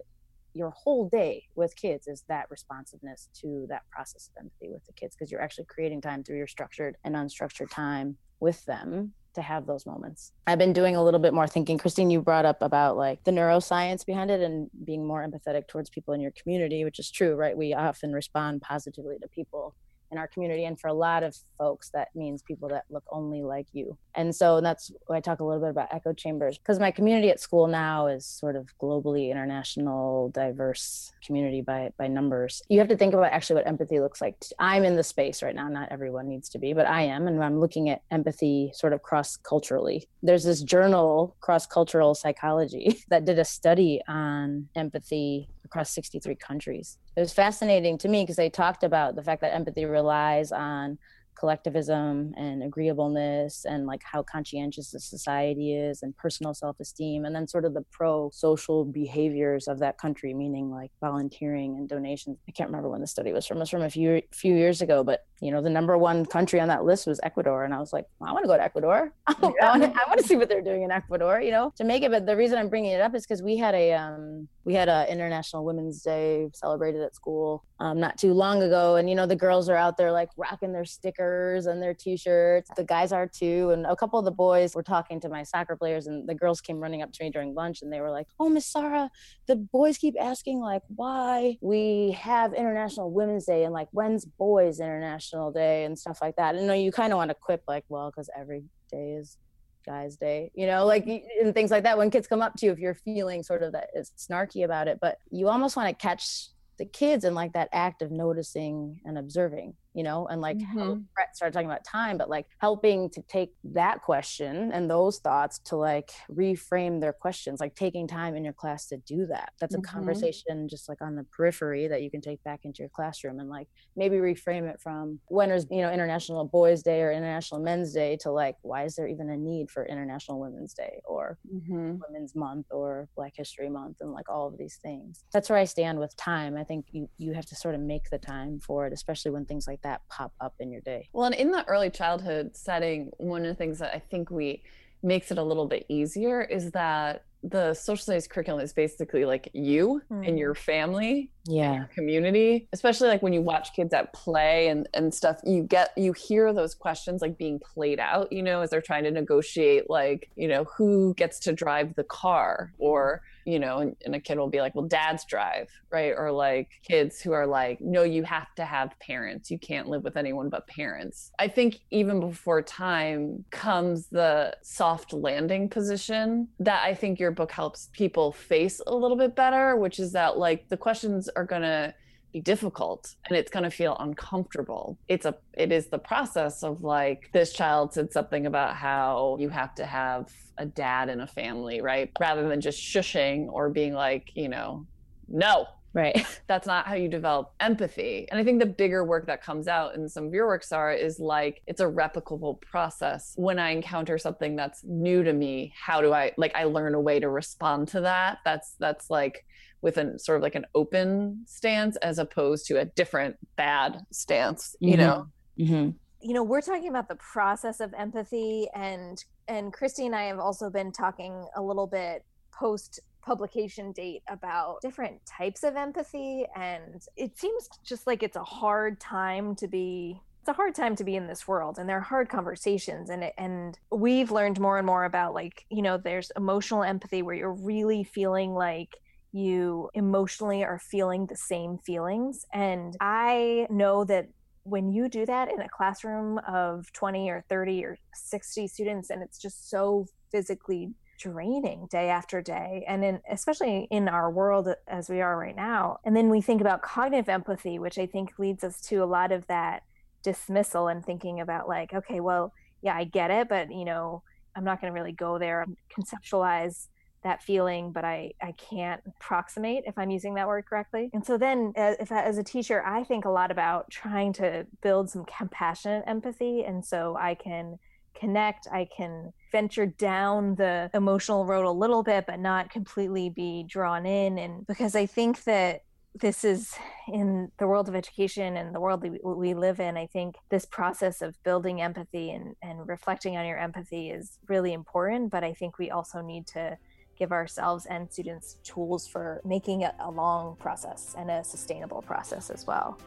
your 0.55 0.71
whole 0.71 1.09
day 1.09 1.45
with 1.55 1.77
kids 1.77 2.09
is 2.09 2.25
that 2.29 2.51
responsiveness 2.51 3.29
to 3.35 3.67
that 3.69 3.83
process 3.91 4.31
of 4.31 4.41
empathy 4.41 4.71
with 4.71 4.85
the 4.87 4.93
kids 4.95 5.15
because 5.15 5.31
you're 5.31 5.43
actually 5.43 5.67
creating 5.67 6.01
time 6.01 6.25
through 6.25 6.39
your 6.39 6.47
structured 6.47 6.97
and 7.05 7.15
unstructured 7.15 7.71
time 7.71 8.17
with 8.41 8.65
them 8.65 9.13
to 9.35 9.43
have 9.43 9.66
those 9.66 9.87
moments. 9.87 10.33
I've 10.47 10.59
been 10.59 10.73
doing 10.73 10.97
a 10.97 11.05
little 11.05 11.21
bit 11.21 11.35
more 11.35 11.47
thinking. 11.47 11.79
Christine, 11.79 12.11
you 12.11 12.21
brought 12.21 12.45
up 12.45 12.62
about 12.62 12.97
like 12.97 13.25
the 13.25 13.31
neuroscience 13.31 14.05
behind 14.05 14.31
it 14.31 14.40
and 14.40 14.71
being 14.85 15.07
more 15.07 15.27
empathetic 15.27 15.69
towards 15.69 15.90
people 15.90 16.14
in 16.14 16.21
your 16.21 16.33
community, 16.33 16.85
which 16.85 16.99
is 16.99 17.11
true, 17.11 17.35
right? 17.35 17.57
We 17.57 17.75
often 17.75 18.12
respond 18.12 18.62
positively 18.62 19.19
to 19.21 19.29
people 19.29 19.75
in 20.11 20.18
our 20.18 20.29
community 20.29 20.64
and 20.64 20.79
for 20.79 20.88
a 20.88 20.94
lot 20.94 21.23
of 21.23 21.37
folks 21.59 21.90
that 21.90 22.09
means 22.14 22.42
people 22.42 22.68
that 22.68 22.85
look 22.90 23.05
only 23.11 23.42
like 23.42 23.66
you. 23.73 23.96
And 24.14 24.35
so 24.35 24.61
that's 24.61 24.90
why 25.07 25.16
i 25.16 25.20
talk 25.20 25.40
a 25.40 25.44
little 25.44 25.61
bit 25.61 25.70
about 25.70 25.88
echo 25.92 26.12
chambers 26.12 26.59
because 26.59 26.79
my 26.79 26.90
community 26.90 27.31
at 27.31 27.40
school 27.40 27.66
now 27.66 28.07
is 28.07 28.27
sort 28.27 28.57
of 28.57 28.68
globally 28.81 29.31
international 29.31 30.31
diverse 30.31 31.12
community 31.25 31.62
by 31.62 31.90
by 31.99 32.09
numbers. 32.09 32.62
You 32.68 32.79
have 32.79 32.88
to 32.88 32.96
think 32.96 33.14
about 33.14 33.33
actually 33.33 33.57
what 33.57 33.66
empathy 33.66 34.01
looks 34.01 34.20
like. 34.20 34.37
I'm 34.59 34.85
in 34.85 34.96
the 34.96 35.03
space 35.03 35.42
right 35.42 35.55
now 35.55 35.68
not 35.68 35.88
everyone 35.90 36.29
needs 36.29 36.49
to 36.49 36.59
be 36.59 36.73
but 36.73 36.87
i 36.87 37.03
am 37.03 37.27
and 37.27 37.42
i'm 37.42 37.61
looking 37.61 37.88
at 37.88 38.03
empathy 38.11 38.70
sort 38.75 38.92
of 38.92 39.03
cross 39.03 39.37
culturally 39.37 40.09
there's 40.23 40.44
this 40.44 40.62
journal 40.62 41.37
cross 41.40 41.66
cultural 41.66 42.14
psychology 42.14 43.03
that 43.09 43.25
did 43.25 43.38
a 43.38 43.44
study 43.44 44.01
on 44.09 44.68
empathy 44.77 45.49
across 45.71 45.91
63 45.91 46.35
countries. 46.37 46.99
It 47.17 47.21
was 47.21 47.33
fascinating 47.33 47.99
to 47.99 48.09
me 48.09 48.23
because 48.23 48.37
they 48.37 48.51
talked 48.51 48.83
about 48.83 49.15
the 49.15 49.23
fact 49.23 49.41
that 49.43 49.55
empathy 49.55 49.85
relies 49.85 50.53
on 50.53 50.99
collectivism 51.39 52.35
and 52.37 52.63
agreeableness 52.63 53.65
and 53.65 53.87
like 53.87 54.03
how 54.03 54.23
conscientious 54.23 54.91
the 54.91 55.01
society 55.01 55.75
is 55.75 56.03
and 56.03 56.15
personal 56.17 56.53
self-esteem 56.53 57.25
and 57.25 57.35
then 57.35 57.49
sort 57.49 57.65
of 57.65 57.73
the 57.73 57.85
pro-social 57.91 58.85
behaviors 58.85 59.67
of 59.67 59.79
that 59.79 59.97
country 59.97 60.35
meaning 60.35 60.71
like 60.71 60.91
volunteering 61.01 61.77
and 61.77 61.89
donations 61.89 62.37
i 62.47 62.53
can't 62.53 62.69
remember 62.69 62.91
when 62.91 63.01
the 63.01 63.07
study 63.07 63.33
was 63.33 63.47
from 63.47 63.57
it 63.57 63.61
was 63.61 63.71
from 63.71 63.83
a 63.83 63.89
few 63.89 64.21
few 64.33 64.55
years 64.55 64.83
ago 64.83 65.03
but 65.03 65.25
you 65.40 65.50
know 65.50 65.62
the 65.62 65.70
number 65.70 65.96
one 65.98 66.24
country 66.26 66.61
on 66.61 66.68
that 66.68 66.85
list 66.85 67.07
was 67.07 67.20
ecuador. 67.22 67.64
And 67.64 67.74
i 67.74 67.79
was 67.79 67.92
like 67.92 68.07
well, 68.18 68.31
i 68.31 68.33
want 68.33 68.44
to 68.44 68.48
go 68.48 68.57
to 68.57 68.62
ecuador. 68.62 69.12
I 69.26 70.05
want 70.07 70.20
to 70.20 70.26
see 70.26 70.37
what 70.37 70.48
they're 70.48 70.62
doing 70.62 70.83
in 70.83 70.90
ecuador 70.90 71.40
you 71.40 71.50
know 71.50 71.72
to 71.76 71.85
make 71.85 72.03
it. 72.03 72.11
But 72.11 72.26
the 72.26 72.37
reason 72.37 72.59
i'm 72.59 72.68
bringing 72.68 72.92
it 72.92 73.00
up 73.00 73.14
is 73.14 73.26
because 73.26 73.42
we 73.42 73.57
had 73.57 73.74
a 73.74 73.92
um, 73.92 74.48
we 74.64 74.74
had 74.74 74.88
a 74.88 75.11
international 75.11 75.64
women's 75.64 76.03
day 76.03 76.48
celebrated 76.55 77.03
at 77.03 77.14
school 77.14 77.64
um, 77.81 77.98
not 77.98 78.18
too 78.18 78.33
long 78.33 78.62
ago. 78.62 78.96
And 78.96 79.09
you 79.09 79.16
know 79.16 79.26
the 79.26 79.37
girls 79.37 79.68
are 79.68 79.76
out 79.76 79.96
there 79.96 80.12
like 80.12 80.29
rocking 80.37 80.72
their 80.72 80.85
stickers 80.85 81.66
and 81.66 81.83
their 81.83 81.94
t-shirts. 81.94 82.70
The 82.76 82.85
guys 82.85 83.12
are 83.12 83.26
too. 83.26 83.70
And 83.70 83.87
a 83.87 83.96
couple 83.96 84.18
of 84.18 84.24
the 84.24 84.31
boys 84.31 84.74
were 84.74 84.83
talking 84.83 85.20
to 85.20 85.29
my 85.29 85.42
soccer 85.42 85.76
players 85.76 86.07
and 86.07 86.29
the 86.29 86.35
girls 86.35 86.61
came 86.61 86.79
running 86.79 87.03
up 87.03 87.12
to 87.12 87.24
me 87.24 87.31
during 87.31 87.55
lunch 87.55 87.83
and 87.83 87.92
they 87.92 88.00
were 88.00 88.11
like 88.11 88.26
oh 88.38 88.48
miss 88.48 88.66
sarah 88.66 89.11
the 89.46 89.57
boys 89.57 89.96
keep 89.96 90.14
asking 90.20 90.61
like 90.61 90.83
why 90.94 91.57
we 91.61 92.12
have 92.12 92.53
international 92.53 93.11
women's 93.11 93.46
day 93.46 93.64
and 93.64 93.72
like 93.72 93.88
when's 93.92 94.24
boys 94.24 94.81
international 94.81 95.30
day 95.53 95.85
and 95.85 95.99
stuff 95.99 96.19
like 96.21 96.37
that. 96.37 96.55
And 96.55 96.83
you 96.83 96.93
kind 96.93 97.12
of 97.12 97.16
want 97.16 97.31
to 97.31 97.35
quip 97.35 97.62
like 97.69 97.85
well 97.88 98.11
because 98.11 98.29
every 98.37 98.64
day 98.90 99.12
is 99.12 99.38
guys 99.87 100.16
day 100.16 100.51
you 100.55 100.66
know 100.66 100.85
like 100.85 101.07
and 101.40 101.55
things 101.55 101.71
like 101.71 101.85
that. 101.85 101.97
When 101.97 102.11
kids 102.11 102.27
come 102.27 102.43
up 102.43 102.55
to 102.57 102.66
you 102.66 102.73
if 102.73 102.79
you're 102.79 102.95
feeling 102.95 103.43
sort 103.43 103.62
of 103.62 103.73
that 103.73 103.88
is 103.95 104.12
snarky 104.19 104.64
about 104.64 104.88
it 104.88 104.99
but 105.01 105.19
you 105.31 105.49
almost 105.49 105.77
want 105.77 105.88
to 105.88 105.95
catch 105.95 106.49
the 106.79 106.85
kids 106.87 107.25
in 107.25 107.35
like 107.35 107.53
that 107.53 107.69
act 107.73 108.01
of 108.01 108.11
noticing 108.11 109.01
and 109.05 109.19
observing 109.19 109.75
you 109.94 110.03
know, 110.03 110.26
and 110.26 110.40
like 110.40 110.59
mm-hmm. 110.59 111.00
Brett 111.14 111.35
started 111.35 111.53
talking 111.53 111.68
about 111.68 111.85
time, 111.85 112.16
but 112.16 112.31
like 112.31 112.46
helping 112.59 113.11
to 113.11 113.22
take 113.22 113.53
that 113.64 114.03
question 114.03 114.70
and 114.72 114.88
those 114.88 115.18
thoughts 115.18 115.59
to 115.66 115.76
like 115.76 116.12
reframe 116.31 117.00
their 117.00 117.12
questions, 117.12 117.61
like 117.61 117.74
taking 117.74 118.07
time 118.07 118.37
in 118.37 118.44
your 118.44 118.53
class 118.53 118.87
to 118.88 118.96
do 118.98 119.26
that. 119.26 119.53
That's 119.61 119.74
mm-hmm. 119.74 119.85
a 119.85 119.88
conversation 119.88 120.68
just 120.68 120.88
like 120.88 121.03
on 121.03 121.16
the 121.16 121.24
periphery 121.24 121.88
that 121.88 122.03
you 122.03 122.11
can 122.11 122.20
take 122.20 122.42
back 122.44 122.61
into 122.64 122.83
your 122.83 122.88
classroom 122.90 123.40
and 123.40 123.48
like 123.48 123.68
maybe 123.96 124.16
reframe 124.16 124.68
it 124.68 124.81
from 124.81 125.18
when 125.26 125.50
is, 125.50 125.66
you 125.70 125.83
know, 125.83 125.90
International 125.90 126.44
Boys 126.44 126.83
Day 126.83 127.03
or 127.03 127.11
International 127.11 127.61
Men's 127.61 127.92
Day 127.92 128.16
to 128.20 128.31
like, 128.31 128.57
why 128.62 128.85
is 128.85 128.94
there 128.94 129.09
even 129.09 129.29
a 129.31 129.37
need 129.37 129.70
for 129.70 129.85
International 129.85 130.38
Women's 130.40 130.72
Day 130.72 131.00
or 131.05 131.38
mm-hmm. 131.53 131.96
Women's 132.07 132.37
Month 132.37 132.66
or 132.70 133.09
Black 133.16 133.33
History 133.35 133.68
Month 133.68 133.98
and 134.00 134.12
like 134.12 134.29
all 134.29 134.46
of 134.46 134.57
these 134.57 134.79
things. 134.83 135.24
That's 135.33 135.50
where 135.50 135.59
I 135.59 135.64
stand 135.64 135.98
with 135.98 136.16
time. 136.16 136.57
I 136.57 136.64
think 136.64 136.87
you, 136.92 137.09
you 137.18 137.33
have 137.33 137.46
to 137.46 137.57
sort 137.57 137.74
of 137.74 137.81
make 137.81 138.11
the 138.11 138.18
time 138.18 138.61
for 138.61 138.87
it, 138.87 138.92
especially 138.92 139.33
when 139.33 139.46
things 139.46 139.66
like 139.66 139.80
like 139.81 139.93
that 139.93 140.09
pop 140.09 140.33
up 140.40 140.55
in 140.61 140.71
your 140.71 140.81
day? 140.81 141.09
Well, 141.12 141.27
and 141.27 141.35
in 141.35 141.51
the 141.51 141.66
early 141.66 141.90
childhood 141.90 142.57
setting, 142.57 143.11
one 143.19 143.43
of 143.43 143.49
the 143.49 143.55
things 143.55 143.79
that 143.79 143.95
I 143.95 143.99
think 143.99 144.31
we 144.31 144.62
makes 145.03 145.31
it 145.31 145.38
a 145.38 145.43
little 145.43 145.66
bit 145.66 145.87
easier 145.88 146.43
is 146.43 146.73
that 146.73 147.25
the 147.43 147.73
social 147.73 148.03
studies 148.03 148.29
curriculum 148.29 148.62
is 148.62 148.75
basically 148.75 149.25
like 149.25 149.49
you 149.55 150.03
mm. 150.12 150.29
and 150.29 150.38
your 150.38 150.55
family 150.55 151.31
yeah 151.47 151.75
your 151.75 151.90
community 151.95 152.69
especially 152.75 153.09
like 153.09 153.23
when 153.23 153.33
you 153.33 153.40
watch 153.40 153.73
kids 153.75 153.95
at 153.95 154.12
play 154.12 154.69
and 154.69 154.87
and 154.93 155.14
stuff 155.14 155.40
you 155.47 155.62
get 155.62 155.90
you 155.97 156.12
hear 156.12 156.53
those 156.53 156.75
questions 156.75 157.23
like 157.23 157.38
being 157.38 157.59
played 157.59 157.99
out 157.99 158.31
you 158.31 158.43
know 158.43 158.61
as 158.61 158.69
they're 158.69 158.83
trying 158.83 159.05
to 159.05 159.11
negotiate 159.11 159.88
like 159.88 160.31
you 160.37 160.47
know 160.47 160.64
who 160.64 161.14
gets 161.14 161.38
to 161.38 161.51
drive 161.51 161.95
the 161.95 162.05
car 162.05 162.75
or 162.77 163.23
you 163.44 163.59
know, 163.59 163.79
and, 163.79 164.14
a 164.14 164.20
kid 164.20 164.38
will 164.38 164.48
be 164.48 164.61
like, 164.61 164.74
well, 164.74 164.87
dads 164.87 165.24
drive, 165.24 165.70
right? 165.90 166.14
Or 166.16 166.33
like 166.33 166.68
kids 166.83 167.20
who 167.20 167.33
are 167.33 167.46
like, 167.46 167.81
no, 167.81 168.03
you 168.03 168.22
have 168.24 168.55
to 168.57 168.64
have 168.64 168.98
parents. 169.00 169.50
You 169.50 169.59
can't 169.59 169.88
live 169.88 170.05
with 170.05 170.16
anyone 170.16 170.48
but 170.48 170.66
parents. 170.66 171.33
I 171.38 171.48
think 171.48 171.81
even 171.90 172.20
before 172.20 172.62
time 172.62 173.44
comes 173.50 174.09
the 174.09 174.57
soft 174.62 175.12
landing 175.12 175.68
position 175.68 176.48
that 176.59 176.83
I 176.85 176.94
think 176.94 177.18
your 177.18 177.31
book 177.31 177.53
helps 177.53 177.88
people 177.92 178.33
face 178.33 178.81
a 178.87 178.94
little 178.94 179.16
bit 179.16 179.37
better, 179.37 179.76
which 179.76 179.98
is 179.98 180.12
that 180.12 180.38
like 180.38 180.68
the 180.68 180.76
questions 180.76 181.29
are 181.37 181.44
going 181.44 181.62
to 181.62 181.94
be 182.33 182.40
difficult 182.40 183.14
and 183.29 183.37
it's 183.37 183.51
going 183.51 183.64
to 183.64 183.71
feel 183.71 183.97
uncomfortable. 184.01 184.99
It's 185.09 185.27
a 185.27 185.37
it 185.55 185.73
is 185.73 185.88
the 185.88 185.99
process 185.99 186.62
of 186.62 186.83
like 186.83 187.31
this 187.33 187.53
child 187.53 187.93
said 187.93 188.12
something 188.12 188.47
about 188.47 188.77
how 188.77 189.37
you 189.40 189.49
have 189.49 189.75
to 189.77 189.85
have 189.85 190.33
a 190.59 190.66
dad 190.66 191.09
in 191.09 191.21
a 191.21 191.27
family 191.27 191.81
right? 191.81 192.11
Rather 192.21 192.49
than 192.49 192.61
just 192.61 192.81
shushing 192.81 193.49
or 193.51 193.71
being 193.71 193.95
like 193.95 194.31
you 194.35 194.49
know 194.49 194.87
no. 195.29 195.66
Right. 195.93 196.25
That's 196.47 196.69
not 196.69 196.87
how 196.87 196.95
you 196.95 197.09
develop 197.09 197.53
empathy. 197.59 198.29
And 198.31 198.38
i 198.38 198.45
think 198.45 198.61
the 198.61 198.66
bigger 198.66 199.05
work 199.05 199.27
that 199.27 199.43
comes 199.43 199.66
out 199.66 199.97
in 199.97 200.09
some 200.09 200.27
of 200.27 200.33
your 200.33 200.47
works 200.47 200.71
are 200.71 200.93
is 200.93 201.19
like 201.19 201.62
it's 201.66 201.81
a 201.81 201.87
replicable 201.87 202.61
process. 202.61 203.35
When 203.37 203.59
i 203.59 203.71
encounter 203.71 204.16
something 204.19 204.55
that's 204.55 204.85
new 204.85 205.25
to 205.25 205.33
me 205.33 205.73
how 205.77 206.01
do 206.01 206.12
i 206.12 206.33
like 206.37 206.55
i 206.55 206.64
learn 206.64 206.95
a 206.95 207.01
way 207.01 207.19
to 207.19 207.29
respond 207.29 207.88
to 207.88 208.03
that. 208.03 208.38
That's 208.45 208.77
that's 208.79 209.11
like 209.11 209.45
with 209.83 209.97
an 209.97 210.19
sort 210.19 210.37
of 210.37 210.43
like 210.43 210.55
an 210.55 210.66
open 210.75 211.43
stance 211.47 211.97
as 211.97 212.19
opposed 212.19 212.66
to 212.66 212.79
a 212.79 212.85
different 212.85 213.37
bad 213.57 214.05
stance 214.12 214.77
you 214.81 214.93
mm-hmm. 214.93 215.01
know 215.01 215.27
mm-hmm. 215.59 215.90
you 216.27 216.35
know 216.35 216.43
we're 216.43 216.61
talking 216.61 216.88
about 216.88 217.09
the 217.09 217.16
process 217.16 217.81
of 217.81 217.93
empathy 217.95 218.69
and 218.75 219.25
and 219.49 219.73
kristi 219.73 220.07
and 220.07 220.14
i 220.14 220.25
have 220.25 220.38
also 220.38 220.71
been 220.71 220.93
talking 220.93 221.47
a 221.57 221.62
little 221.62 221.87
bit 221.87 222.25
post 222.53 223.01
publication 223.23 223.93
date 223.93 224.23
about 224.29 224.81
different 224.81 225.25
types 225.27 225.62
of 225.62 225.77
empathy 225.77 226.47
and 226.57 227.03
it 227.16 227.37
seems 227.38 227.69
just 227.85 228.07
like 228.07 228.23
it's 228.23 228.37
a 228.37 228.45
hard 228.45 228.99
time 228.99 229.55
to 229.55 229.69
be 229.69 230.21
it's 230.40 230.49
a 230.49 230.55
hard 230.55 230.75
time 230.75 230.97
to 230.97 231.05
be 231.05 231.16
in 231.16 231.27
this 231.27 231.47
world 231.47 231.79
and 231.79 231.88
there 231.88 231.99
are 231.99 232.03
hard 232.03 232.31
conversations 232.31 233.11
and 233.11 233.25
it, 233.25 233.35
and 233.37 233.79
we've 233.90 234.31
learned 234.31 234.59
more 234.59 234.79
and 234.79 234.87
more 234.87 235.05
about 235.05 235.35
like 235.35 235.66
you 235.69 235.83
know 235.83 235.99
there's 235.99 236.33
emotional 236.35 236.83
empathy 236.83 237.21
where 237.21 237.35
you're 237.35 237.53
really 237.53 238.03
feeling 238.03 238.55
like 238.55 238.97
you 239.33 239.90
emotionally 239.95 240.64
are 240.64 240.79
feeling 240.79 241.27
the 241.27 241.37
same 241.37 241.79
feelings. 241.79 242.45
And 242.53 242.97
I 243.01 243.66
know 243.71 244.05
that 244.05 244.29
when 244.64 244.90
you 244.90 245.09
do 245.09 245.25
that 245.27 245.51
in 245.51 245.61
a 245.61 245.69
classroom 245.69 246.38
of 246.47 246.93
20 246.93 247.31
or 247.31 247.45
30 247.49 247.85
or 247.85 247.99
60 248.14 248.66
students, 248.69 249.11
and 249.11 249.23
it's 249.23 249.38
just 249.38 249.71
so 249.71 250.07
physically 250.31 250.90
draining 251.21 251.87
day 251.90 252.09
after 252.09 252.40
day 252.40 252.83
and 252.88 253.05
in 253.05 253.21
especially 253.31 253.87
in 253.90 254.09
our 254.09 254.31
world 254.31 254.69
as 254.88 255.11
we 255.11 255.21
are 255.21 255.38
right 255.38 255.55
now 255.55 255.99
and 256.07 256.16
then 256.16 256.31
we 256.31 256.40
think 256.40 256.62
about 256.62 256.81
cognitive 256.81 257.29
empathy 257.29 257.79
which 257.79 257.99
i 257.99 258.07
think 258.07 258.31
leads 258.38 258.64
us 258.64 258.81
to 258.81 258.97
a 258.97 259.05
lot 259.05 259.31
of 259.31 259.47
that 259.47 259.83
dismissal 260.23 260.88
and 260.88 261.05
thinking 261.05 261.38
about 261.38 261.69
like 261.69 261.93
okay 261.93 262.21
well 262.21 262.55
yeah 262.81 262.97
i 262.97 263.05
get 263.05 263.31
it 263.31 263.51
but 263.51 263.71
you 263.71 263.85
know 263.85 264.23
i'm 264.57 264.64
not 264.64 264.81
going 264.81 264.90
to 264.90 264.99
really 264.99 265.12
go 265.12 265.38
there 265.38 265.61
and 265.61 265.77
conceptualize 265.95 266.88
that 267.23 267.43
feeling 267.43 267.93
but 267.93 268.05
i 268.05 268.33
i 268.43 268.53
can't 268.53 269.01
approximate 269.07 269.85
if 269.87 269.97
i'm 269.99 270.11
using 270.11 270.35
that 270.35 270.49
word 270.49 270.65
correctly. 270.67 271.11
And 271.13 271.25
so 271.25 271.37
then 271.37 271.73
as, 271.77 271.97
as 272.11 272.39
a 272.39 272.43
teacher 272.43 272.83
i 272.85 273.05
think 273.05 273.25
a 273.25 273.31
lot 273.31 273.51
about 273.51 273.91
trying 273.91 274.33
to 274.35 274.67
build 274.83 275.11
some 275.11 275.25
compassionate 275.25 276.05
empathy. 276.07 276.65
And 276.65 276.85
so 276.85 277.17
i 277.19 277.35
can 277.35 277.79
connect 278.15 278.67
i 278.73 278.87
can 278.97 279.33
venture 279.53 279.87
down 279.87 280.55
the 280.57 280.91
emotional 280.95 281.47
road 281.47 281.65
a 281.65 281.71
little 281.71 282.03
bit 282.03 282.27
but 282.27 282.41
not 282.41 282.71
completely 282.71 283.31
be 283.31 283.65
drawn 283.69 284.07
in. 284.07 284.39
And 284.39 284.67
because 284.67 284.95
i 284.95 285.07
think 285.07 285.45
that 285.45 285.83
this 286.21 286.43
is 286.43 286.75
in 287.07 287.53
the 287.59 287.69
world 287.69 287.89
of 287.89 287.95
education 287.95 288.57
and 288.57 288.75
the 288.75 288.81
world 288.81 289.01
that 289.01 289.25
we 289.25 289.55
live 289.55 289.79
in 289.79 289.97
i 289.97 290.07
think 290.07 290.35
this 290.51 290.65
process 290.65 291.23
of 291.23 291.41
building 291.45 291.81
empathy 291.81 292.31
and, 292.31 292.57
and 292.63 292.89
reflecting 292.89 293.37
on 293.37 293.47
your 293.47 293.59
empathy 293.59 294.11
is 294.11 294.39
really 294.49 294.73
important. 294.73 295.31
But 295.31 295.45
i 295.45 295.53
think 295.53 295.79
we 295.79 295.91
also 295.91 296.21
need 296.21 296.47
to 296.49 296.77
give 297.21 297.31
ourselves 297.33 297.85
and 297.87 298.11
students 298.11 298.57
tools 298.65 299.07
for 299.07 299.43
making 299.45 299.83
it 299.83 299.95
a 300.01 300.11
long 300.11 300.57
process 300.57 301.15
and 301.19 301.31
a 301.31 301.45
sustainable 301.45 302.01
process 302.01 302.49
as 302.49 302.67
well. 302.67 302.99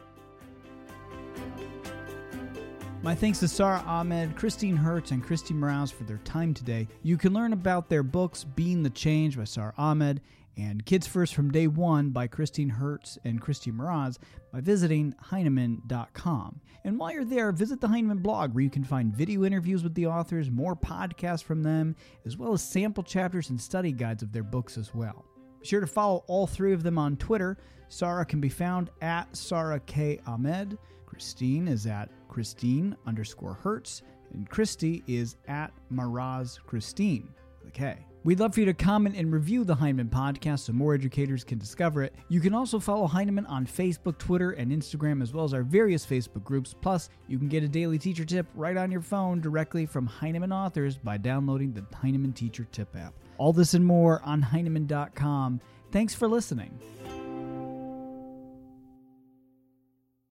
My 3.02 3.14
thanks 3.14 3.40
to 3.40 3.48
Sarah 3.48 3.82
Ahmed, 3.86 4.36
Christine 4.36 4.76
Hertz, 4.76 5.10
and 5.10 5.22
Kristi 5.22 5.52
Mraz 5.52 5.92
for 5.92 6.04
their 6.04 6.18
time 6.18 6.54
today. 6.54 6.86
You 7.02 7.18
can 7.18 7.34
learn 7.34 7.52
about 7.52 7.90
their 7.90 8.04
books, 8.04 8.44
Being 8.44 8.82
the 8.84 8.88
Change 8.88 9.36
by 9.36 9.44
Sarah 9.44 9.74
Ahmed 9.76 10.22
and 10.56 10.84
Kids 10.84 11.06
First 11.06 11.34
from 11.34 11.50
Day 11.50 11.66
One 11.66 12.10
by 12.10 12.26
Christine 12.26 12.68
Hertz 12.68 13.18
and 13.24 13.40
Kristi 13.40 13.72
Mraz 13.72 14.18
by 14.52 14.60
visiting 14.60 15.14
Heinemann.com. 15.30 16.60
And 16.84 16.98
while 16.98 17.12
you're 17.12 17.24
there, 17.24 17.52
visit 17.52 17.80
the 17.80 17.88
Heinemann 17.88 18.18
blog 18.18 18.54
where 18.54 18.62
you 18.64 18.70
can 18.70 18.84
find 18.84 19.14
video 19.14 19.44
interviews 19.44 19.82
with 19.82 19.94
the 19.94 20.06
authors, 20.06 20.50
more 20.50 20.76
podcasts 20.76 21.42
from 21.42 21.62
them, 21.62 21.96
as 22.24 22.36
well 22.36 22.52
as 22.52 22.62
sample 22.62 23.02
chapters 23.02 23.50
and 23.50 23.60
study 23.60 23.92
guides 23.92 24.22
of 24.22 24.32
their 24.32 24.42
books 24.42 24.78
as 24.78 24.94
well. 24.94 25.24
Be 25.60 25.66
sure 25.66 25.80
to 25.80 25.86
follow 25.86 26.24
all 26.26 26.46
three 26.46 26.72
of 26.72 26.82
them 26.82 26.98
on 26.98 27.16
Twitter. 27.16 27.58
Sarah 27.88 28.26
can 28.26 28.40
be 28.40 28.48
found 28.48 28.90
at 29.00 29.34
Sarah 29.36 29.80
K. 29.80 30.20
Ahmed. 30.26 30.78
Christine 31.06 31.68
is 31.68 31.86
at 31.86 32.10
Christine 32.28 32.96
underscore 33.06 33.54
Hertz. 33.54 34.02
And 34.32 34.50
Kristi 34.50 35.02
is 35.06 35.36
at 35.46 35.72
Mraz 35.92 36.58
Christine 36.66 37.28
with. 37.66 38.13
We'd 38.24 38.40
love 38.40 38.54
for 38.54 38.60
you 38.60 38.66
to 38.66 38.72
comment 38.72 39.16
and 39.16 39.30
review 39.30 39.64
the 39.64 39.74
Heinemann 39.74 40.08
podcast 40.08 40.60
so 40.60 40.72
more 40.72 40.94
educators 40.94 41.44
can 41.44 41.58
discover 41.58 42.02
it. 42.02 42.14
You 42.30 42.40
can 42.40 42.54
also 42.54 42.78
follow 42.78 43.06
Heinemann 43.06 43.44
on 43.44 43.66
Facebook, 43.66 44.16
Twitter, 44.16 44.52
and 44.52 44.72
Instagram, 44.72 45.20
as 45.22 45.34
well 45.34 45.44
as 45.44 45.52
our 45.52 45.62
various 45.62 46.06
Facebook 46.06 46.42
groups. 46.42 46.74
Plus, 46.80 47.10
you 47.28 47.38
can 47.38 47.48
get 47.48 47.62
a 47.62 47.68
daily 47.68 47.98
teacher 47.98 48.24
tip 48.24 48.46
right 48.54 48.78
on 48.78 48.90
your 48.90 49.02
phone 49.02 49.42
directly 49.42 49.84
from 49.84 50.06
Heinemann 50.06 50.52
authors 50.52 50.96
by 50.96 51.18
downloading 51.18 51.74
the 51.74 51.84
Heinemann 51.94 52.32
Teacher 52.32 52.66
Tip 52.72 52.96
app. 52.96 53.12
All 53.36 53.52
this 53.52 53.74
and 53.74 53.84
more 53.84 54.22
on 54.24 54.40
Heinemann.com. 54.40 55.60
Thanks 55.92 56.14
for 56.14 56.26
listening. 56.26 56.78